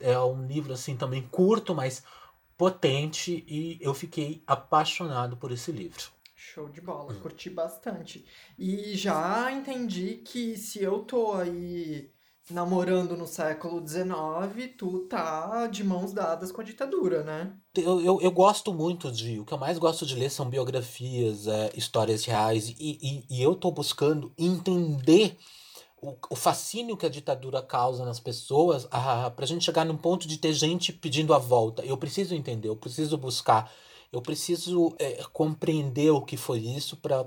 é 0.00 0.18
um 0.18 0.46
livro 0.46 0.72
assim 0.72 0.96
também 0.96 1.22
curto, 1.22 1.74
mas 1.74 2.02
potente 2.56 3.44
e 3.46 3.78
eu 3.80 3.92
fiquei 3.92 4.42
apaixonado 4.46 5.36
por 5.36 5.52
esse 5.52 5.70
livro. 5.70 6.04
Show 6.44 6.68
de 6.68 6.80
bola, 6.80 7.14
curti 7.14 7.48
bastante. 7.48 8.26
E 8.58 8.96
já 8.96 9.50
entendi 9.52 10.16
que 10.16 10.56
se 10.56 10.82
eu 10.82 10.98
tô 11.04 11.32
aí 11.32 12.10
namorando 12.50 13.16
no 13.16 13.28
século 13.28 13.80
XIX, 13.86 14.74
tu 14.76 15.06
tá 15.06 15.68
de 15.68 15.84
mãos 15.84 16.12
dadas 16.12 16.50
com 16.50 16.60
a 16.60 16.64
ditadura, 16.64 17.22
né? 17.22 17.54
Eu, 17.76 18.00
eu, 18.02 18.20
eu 18.20 18.30
gosto 18.32 18.74
muito 18.74 19.10
de. 19.12 19.38
O 19.38 19.44
que 19.44 19.54
eu 19.54 19.58
mais 19.58 19.78
gosto 19.78 20.04
de 20.04 20.16
ler 20.16 20.30
são 20.30 20.50
biografias, 20.50 21.46
é, 21.46 21.70
histórias 21.74 22.24
reais, 22.24 22.68
e, 22.70 22.98
e, 23.00 23.24
e 23.30 23.42
eu 23.42 23.54
tô 23.54 23.70
buscando 23.70 24.34
entender 24.36 25.38
o, 25.96 26.16
o 26.28 26.36
fascínio 26.36 26.96
que 26.96 27.06
a 27.06 27.08
ditadura 27.08 27.62
causa 27.62 28.04
nas 28.04 28.18
pessoas 28.18 28.86
a, 28.90 29.30
pra 29.30 29.46
gente 29.46 29.64
chegar 29.64 29.86
num 29.86 29.96
ponto 29.96 30.26
de 30.26 30.36
ter 30.38 30.52
gente 30.52 30.92
pedindo 30.92 31.32
a 31.32 31.38
volta. 31.38 31.82
Eu 31.86 31.96
preciso 31.96 32.34
entender, 32.34 32.68
eu 32.68 32.76
preciso 32.76 33.16
buscar 33.16 33.72
eu 34.12 34.20
preciso 34.20 34.94
é, 34.98 35.24
compreender 35.32 36.10
o 36.10 36.22
que 36.22 36.36
foi 36.36 36.60
isso 36.60 36.96
para 36.96 37.26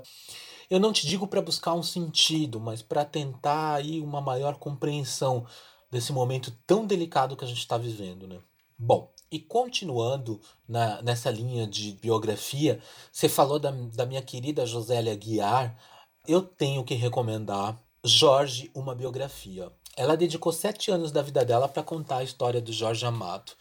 eu 0.68 0.80
não 0.80 0.92
te 0.92 1.06
digo 1.06 1.28
para 1.28 1.40
buscar 1.40 1.74
um 1.74 1.82
sentido, 1.82 2.58
mas 2.58 2.82
para 2.82 3.04
tentar 3.04 3.74
aí 3.74 4.00
uma 4.00 4.20
maior 4.20 4.56
compreensão 4.56 5.46
desse 5.90 6.12
momento 6.12 6.52
tão 6.66 6.84
delicado 6.84 7.36
que 7.36 7.44
a 7.44 7.48
gente 7.48 7.60
está 7.60 7.78
vivendo, 7.78 8.26
né? 8.26 8.40
Bom, 8.76 9.10
e 9.30 9.38
continuando 9.38 10.40
na, 10.68 11.00
nessa 11.02 11.30
linha 11.30 11.66
de 11.66 11.92
biografia, 11.92 12.80
você 13.12 13.28
falou 13.28 13.58
da, 13.58 13.70
da 13.70 14.04
minha 14.04 14.22
querida 14.22 14.66
Josélia 14.66 15.14
Guiar. 15.14 15.78
Eu 16.26 16.42
tenho 16.42 16.84
que 16.84 16.94
recomendar 16.94 17.80
Jorge, 18.04 18.70
uma 18.74 18.94
biografia. 18.94 19.72
Ela 19.96 20.16
dedicou 20.16 20.52
sete 20.52 20.90
anos 20.90 21.10
da 21.10 21.22
vida 21.22 21.44
dela 21.44 21.68
para 21.68 21.82
contar 21.82 22.18
a 22.18 22.24
história 22.24 22.60
do 22.60 22.72
Jorge 22.72 23.06
Amado. 23.06 23.52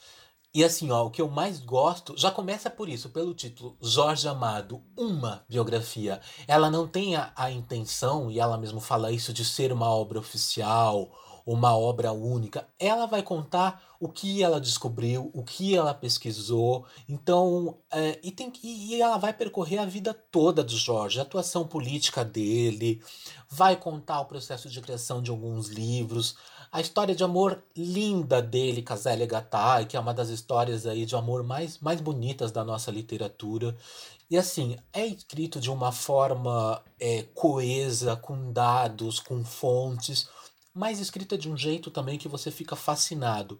E 0.55 0.63
assim, 0.63 0.89
ó, 0.89 1.05
o 1.05 1.11
que 1.11 1.21
eu 1.21 1.27
mais 1.27 1.59
gosto 1.59 2.17
já 2.17 2.31
começa 2.31 2.69
por 2.69 2.87
isso, 2.87 3.09
pelo 3.09 3.33
título 3.33 3.75
Jorge 3.81 4.25
Amado, 4.25 4.81
uma 4.95 5.43
biografia. 5.49 6.21
Ela 6.47 6.71
não 6.71 6.87
tem 6.87 7.17
a, 7.17 7.33
a 7.35 7.51
intenção, 7.51 8.31
e 8.31 8.39
ela 8.39 8.57
mesmo 8.57 8.79
fala 8.79 9.11
isso, 9.11 9.33
de 9.33 9.43
ser 9.43 9.73
uma 9.73 9.89
obra 9.89 10.17
oficial, 10.17 11.11
uma 11.45 11.77
obra 11.77 12.13
única. 12.13 12.65
Ela 12.79 13.05
vai 13.05 13.21
contar 13.21 13.83
o 13.99 14.07
que 14.07 14.41
ela 14.41 14.61
descobriu, 14.61 15.29
o 15.33 15.43
que 15.43 15.75
ela 15.75 15.93
pesquisou. 15.93 16.85
Então, 17.09 17.77
é, 17.91 18.17
e, 18.23 18.31
tem, 18.31 18.53
e 18.63 19.01
ela 19.01 19.17
vai 19.17 19.33
percorrer 19.33 19.79
a 19.79 19.85
vida 19.85 20.13
toda 20.13 20.63
do 20.63 20.77
Jorge, 20.77 21.19
a 21.19 21.23
atuação 21.23 21.67
política 21.67 22.23
dele, 22.23 23.03
vai 23.49 23.75
contar 23.75 24.21
o 24.21 24.25
processo 24.25 24.69
de 24.69 24.79
criação 24.79 25.21
de 25.21 25.29
alguns 25.29 25.67
livros 25.67 26.37
a 26.75 26.81
história 26.81 27.15
de 27.15 27.23
amor 27.23 27.63
linda 27.73 28.41
dele 28.41 28.83
Zélia 28.97 29.25
Gattai, 29.25 29.85
que 29.85 29.95
é 29.95 29.99
uma 29.99 30.13
das 30.13 30.27
histórias 30.27 30.85
aí 30.85 31.05
de 31.05 31.15
amor 31.15 31.41
mais, 31.41 31.79
mais 31.79 32.01
bonitas 32.01 32.51
da 32.51 32.65
nossa 32.65 32.91
literatura. 32.91 33.77
E 34.29 34.37
assim, 34.37 34.77
é 34.91 35.07
escrito 35.07 35.57
de 35.57 35.71
uma 35.71 35.93
forma 35.93 36.83
é, 36.99 37.23
coesa, 37.33 38.17
com 38.17 38.51
dados, 38.51 39.21
com 39.21 39.41
fontes, 39.45 40.27
mas 40.73 40.99
escrita 40.99 41.37
de 41.37 41.49
um 41.49 41.55
jeito 41.55 41.89
também 41.89 42.17
que 42.17 42.27
você 42.27 42.51
fica 42.51 42.75
fascinado. 42.75 43.57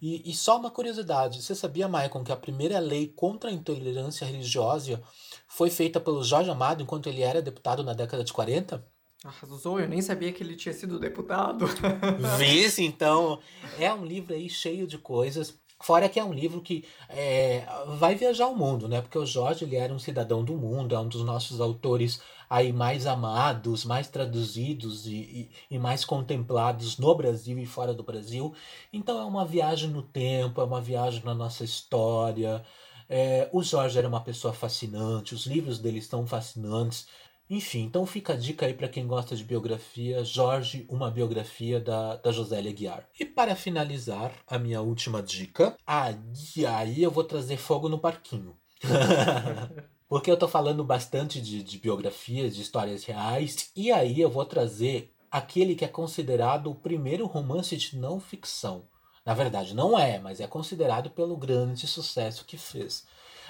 E, 0.00 0.30
e 0.30 0.34
só 0.34 0.56
uma 0.58 0.70
curiosidade: 0.70 1.42
você 1.42 1.54
sabia, 1.54 1.86
Maicon, 1.86 2.24
que 2.24 2.32
a 2.32 2.36
primeira 2.36 2.78
lei 2.78 3.08
contra 3.08 3.50
a 3.50 3.52
intolerância 3.52 4.26
religiosa 4.26 5.02
foi 5.46 5.68
feita 5.68 6.00
pelo 6.00 6.24
Jorge 6.24 6.48
Amado 6.48 6.82
enquanto 6.82 7.10
ele 7.10 7.20
era 7.20 7.42
deputado 7.42 7.84
na 7.84 7.92
década 7.92 8.24
de 8.24 8.32
40? 8.32 8.93
Arrasou, 9.24 9.80
eu 9.80 9.88
nem 9.88 10.02
sabia 10.02 10.30
que 10.30 10.42
ele 10.42 10.54
tinha 10.54 10.74
sido 10.74 11.00
deputado. 11.00 11.64
Vice, 12.38 12.84
então. 12.84 13.38
É 13.78 13.90
um 13.92 14.04
livro 14.04 14.34
aí 14.34 14.50
cheio 14.50 14.86
de 14.86 14.98
coisas. 14.98 15.58
Fora 15.80 16.10
que 16.10 16.20
é 16.20 16.24
um 16.24 16.32
livro 16.32 16.60
que 16.60 16.84
é, 17.08 17.66
vai 17.98 18.14
viajar 18.14 18.48
o 18.48 18.56
mundo, 18.56 18.86
né? 18.86 19.00
Porque 19.00 19.18
o 19.18 19.24
Jorge 19.24 19.64
ele 19.64 19.76
era 19.76 19.94
um 19.94 19.98
cidadão 19.98 20.44
do 20.44 20.54
mundo, 20.54 20.94
é 20.94 20.98
um 20.98 21.08
dos 21.08 21.24
nossos 21.24 21.58
autores 21.58 22.20
aí 22.50 22.70
mais 22.70 23.06
amados, 23.06 23.84
mais 23.86 24.08
traduzidos 24.08 25.06
e, 25.06 25.14
e, 25.14 25.50
e, 25.70 25.78
mais 25.78 26.04
contemplados 26.04 26.98
no 26.98 27.14
Brasil 27.14 27.58
e 27.58 27.64
fora 27.64 27.94
do 27.94 28.02
Brasil. 28.02 28.54
Então 28.92 29.18
é 29.18 29.24
uma 29.24 29.46
viagem 29.46 29.88
no 29.88 30.02
tempo, 30.02 30.60
é 30.60 30.64
uma 30.64 30.82
viagem 30.82 31.24
na 31.24 31.34
nossa 31.34 31.64
história. 31.64 32.62
É, 33.08 33.48
o 33.52 33.62
Jorge 33.62 33.98
era 33.98 34.08
uma 34.08 34.20
pessoa 34.20 34.52
fascinante, 34.52 35.34
os 35.34 35.46
livros 35.46 35.78
dele 35.78 35.98
estão 35.98 36.26
fascinantes. 36.26 37.06
Enfim, 37.54 37.84
então 37.84 38.04
fica 38.04 38.32
a 38.32 38.36
dica 38.36 38.66
aí 38.66 38.74
para 38.74 38.88
quem 38.88 39.06
gosta 39.06 39.36
de 39.36 39.44
biografia, 39.44 40.24
Jorge, 40.24 40.84
uma 40.88 41.08
biografia 41.08 41.78
da, 41.78 42.16
da 42.16 42.32
Josélia 42.32 42.72
Guiar. 42.72 43.08
E 43.18 43.24
para 43.24 43.54
finalizar, 43.54 44.32
a 44.44 44.58
minha 44.58 44.80
última 44.80 45.22
dica, 45.22 45.76
aí 45.86 47.00
eu 47.00 47.12
vou 47.12 47.22
trazer 47.22 47.56
fogo 47.56 47.88
no 47.88 47.96
parquinho. 47.96 48.56
Porque 50.08 50.28
eu 50.28 50.36
tô 50.36 50.48
falando 50.48 50.82
bastante 50.82 51.40
de, 51.40 51.62
de 51.62 51.78
biografias, 51.78 52.56
de 52.56 52.62
histórias 52.62 53.04
reais, 53.04 53.70
e 53.76 53.92
aí 53.92 54.20
eu 54.20 54.28
vou 54.28 54.44
trazer 54.44 55.14
aquele 55.30 55.76
que 55.76 55.84
é 55.84 55.88
considerado 55.88 56.72
o 56.72 56.74
primeiro 56.74 57.24
romance 57.24 57.76
de 57.76 57.96
não 57.96 58.18
ficção. 58.18 58.88
Na 59.24 59.32
verdade, 59.32 59.76
não 59.76 59.96
é, 59.96 60.18
mas 60.18 60.40
é 60.40 60.48
considerado 60.48 61.08
pelo 61.08 61.36
grande 61.36 61.86
sucesso 61.86 62.44
que 62.44 62.56
fez. 62.56 63.06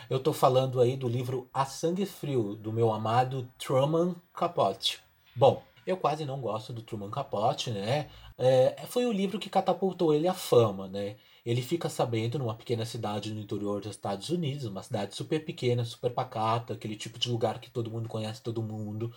Eu 0.09 0.19
estou 0.19 0.33
falando 0.33 0.81
aí 0.81 0.97
do 0.97 1.09
livro 1.09 1.49
A 1.53 1.65
Sangue 1.65 2.05
Frio, 2.05 2.55
do 2.55 2.73
meu 2.73 2.93
amado 2.93 3.49
Truman 3.59 4.15
Capote. 4.35 5.01
Bom, 5.35 5.63
eu 5.87 5.97
quase 5.97 6.25
não 6.25 6.41
gosto 6.41 6.73
do 6.73 6.83
Truman 6.83 7.11
Capote, 7.11 7.71
né? 7.71 8.09
É, 8.37 8.85
foi 8.87 9.07
o 9.07 9.13
livro 9.13 9.39
que 9.39 9.49
catapultou 9.49 10.13
ele 10.13 10.29
à 10.29 10.35
fama, 10.35 10.89
né? 10.89 11.17
Ele 11.45 11.61
fica 11.61 11.91
sabendo 11.91 12.39
numa 12.39 12.55
pequena 12.55 12.87
cidade 12.87 13.35
no 13.35 13.41
interior 13.41 13.81
dos 13.81 13.91
Estados 13.91 14.31
Unidos, 14.31 14.65
uma 14.65 14.83
cidade 14.83 15.15
super 15.15 15.45
pequena, 15.45 15.85
super 15.85 16.11
pacata, 16.11 16.73
aquele 16.73 16.97
tipo 16.97 17.19
de 17.19 17.31
lugar 17.31 17.61
que 17.61 17.71
todo 17.71 17.91
mundo 17.91 18.09
conhece 18.09 18.41
todo 18.41 18.63
mundo. 18.63 19.13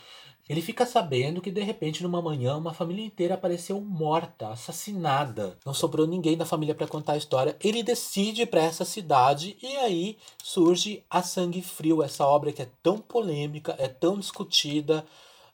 Ele 0.49 0.61
fica 0.61 0.85
sabendo 0.85 1.41
que 1.41 1.49
de 1.49 1.61
repente 1.61 2.03
numa 2.03 2.21
manhã 2.21 2.57
uma 2.57 2.73
família 2.73 3.05
inteira 3.05 3.35
apareceu 3.35 3.79
morta, 3.79 4.49
assassinada. 4.49 5.57
Não 5.65 5.73
sobrou 5.73 6.05
ninguém 6.05 6.35
da 6.35 6.45
família 6.45 6.75
para 6.75 6.87
contar 6.87 7.13
a 7.13 7.17
história. 7.17 7.55
Ele 7.63 7.81
decide 7.81 8.45
para 8.45 8.61
essa 8.61 8.83
cidade 8.83 9.57
e 9.61 9.77
aí 9.77 10.17
surge 10.43 11.03
A 11.09 11.21
Sangue 11.21 11.61
Frio, 11.61 12.03
essa 12.03 12.25
obra 12.25 12.51
que 12.51 12.61
é 12.61 12.69
tão 12.83 12.97
polêmica, 12.97 13.73
é 13.77 13.87
tão 13.87 14.19
discutida, 14.19 15.05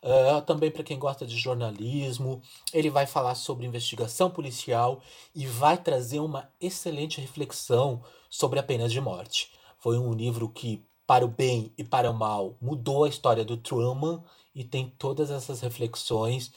Uh, 0.03 0.41
também 0.41 0.69
para 0.69 0.83
quem 0.83 0.99
gosta 0.99 1.25
de 1.25 1.37
jornalismo, 1.37 2.41
ele 2.73 2.89
vai 2.89 3.05
falar 3.05 3.35
sobre 3.35 3.65
investigação 3.65 4.29
policial 4.29 5.01
e 5.33 5.47
vai 5.47 5.77
trazer 5.77 6.19
uma 6.19 6.49
excelente 6.59 7.21
reflexão 7.21 8.03
sobre 8.29 8.59
a 8.59 8.63
pena 8.63 8.89
de 8.89 8.99
morte. 8.99 9.51
Foi 9.79 9.97
um 9.97 10.13
livro 10.13 10.49
que, 10.49 10.83
para 11.07 11.23
o 11.23 11.29
bem 11.29 11.71
e 11.77 11.85
para 11.85 12.11
o 12.11 12.13
mal, 12.13 12.57
mudou 12.61 13.05
a 13.05 13.09
história 13.09 13.45
do 13.45 13.55
Truman 13.55 14.21
e 14.53 14.65
tem 14.65 14.89
todas 14.97 15.31
essas 15.31 15.61
reflexões. 15.61 16.51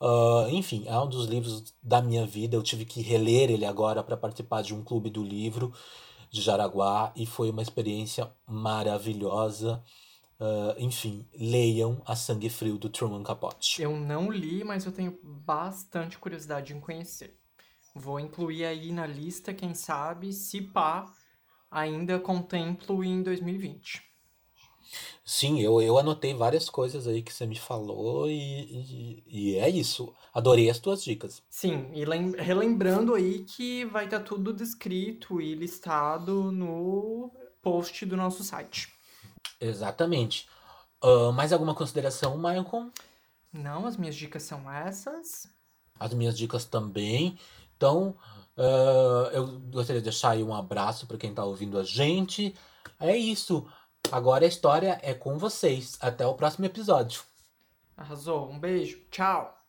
Uh, 0.00 0.48
enfim, 0.50 0.84
é 0.86 0.96
um 0.96 1.08
dos 1.08 1.26
livros 1.26 1.74
da 1.82 2.00
minha 2.00 2.24
vida. 2.24 2.56
Eu 2.56 2.62
tive 2.62 2.84
que 2.84 3.02
reler 3.02 3.50
ele 3.50 3.64
agora 3.64 4.04
para 4.04 4.16
participar 4.16 4.62
de 4.62 4.72
um 4.72 4.84
clube 4.84 5.10
do 5.10 5.22
livro 5.22 5.72
de 6.30 6.40
Jaraguá 6.40 7.12
e 7.16 7.26
foi 7.26 7.50
uma 7.50 7.62
experiência 7.62 8.30
maravilhosa. 8.46 9.82
Uh, 10.40 10.74
enfim, 10.78 11.26
leiam 11.32 12.02
A 12.04 12.16
Sangue 12.16 12.50
Frio 12.50 12.76
do 12.76 12.88
Truman 12.88 13.22
Capote. 13.22 13.80
Eu 13.80 13.96
não 13.96 14.30
li, 14.30 14.64
mas 14.64 14.84
eu 14.84 14.92
tenho 14.92 15.18
bastante 15.22 16.18
curiosidade 16.18 16.72
em 16.72 16.80
conhecer. 16.80 17.38
Vou 17.94 18.18
incluir 18.18 18.64
aí 18.64 18.90
na 18.90 19.06
lista, 19.06 19.54
quem 19.54 19.74
sabe, 19.74 20.32
se 20.32 20.60
pá, 20.60 21.06
ainda 21.70 22.18
contemplo 22.18 23.04
em 23.04 23.22
2020. 23.22 24.02
Sim, 25.24 25.60
eu, 25.60 25.80
eu 25.80 25.98
anotei 25.98 26.34
várias 26.34 26.68
coisas 26.68 27.06
aí 27.06 27.22
que 27.22 27.32
você 27.32 27.46
me 27.46 27.58
falou 27.58 28.28
e, 28.28 28.34
e, 28.34 29.24
e 29.26 29.54
é 29.56 29.68
isso. 29.68 30.12
Adorei 30.32 30.68
as 30.68 30.78
tuas 30.78 31.02
dicas. 31.02 31.42
Sim, 31.48 31.90
e 31.94 32.04
relembrando 32.42 33.14
aí 33.14 33.44
que 33.44 33.84
vai 33.86 34.04
estar 34.04 34.18
tá 34.18 34.24
tudo 34.24 34.52
descrito 34.52 35.40
e 35.40 35.54
listado 35.54 36.52
no 36.52 37.32
post 37.62 38.04
do 38.04 38.16
nosso 38.16 38.44
site. 38.44 38.93
Exatamente. 39.64 40.48
Uh, 41.02 41.32
mais 41.32 41.52
alguma 41.52 41.74
consideração, 41.74 42.36
Maicon? 42.36 42.90
Não, 43.52 43.86
as 43.86 43.96
minhas 43.96 44.16
dicas 44.16 44.42
são 44.42 44.70
essas. 44.70 45.46
As 45.98 46.12
minhas 46.12 46.36
dicas 46.36 46.64
também. 46.64 47.38
Então, 47.76 48.16
uh, 48.56 49.28
eu 49.32 49.46
gostaria 49.70 50.00
de 50.00 50.10
deixar 50.10 50.30
aí 50.30 50.42
um 50.42 50.54
abraço 50.54 51.06
para 51.06 51.16
quem 51.16 51.30
está 51.30 51.44
ouvindo 51.44 51.78
a 51.78 51.84
gente. 51.84 52.54
É 53.00 53.16
isso. 53.16 53.66
Agora 54.10 54.44
a 54.44 54.48
história 54.48 54.98
é 55.02 55.14
com 55.14 55.38
vocês. 55.38 55.96
Até 56.00 56.26
o 56.26 56.34
próximo 56.34 56.66
episódio. 56.66 57.22
Arrasou. 57.96 58.50
Um 58.50 58.58
beijo. 58.58 58.98
Tchau. 59.10 59.64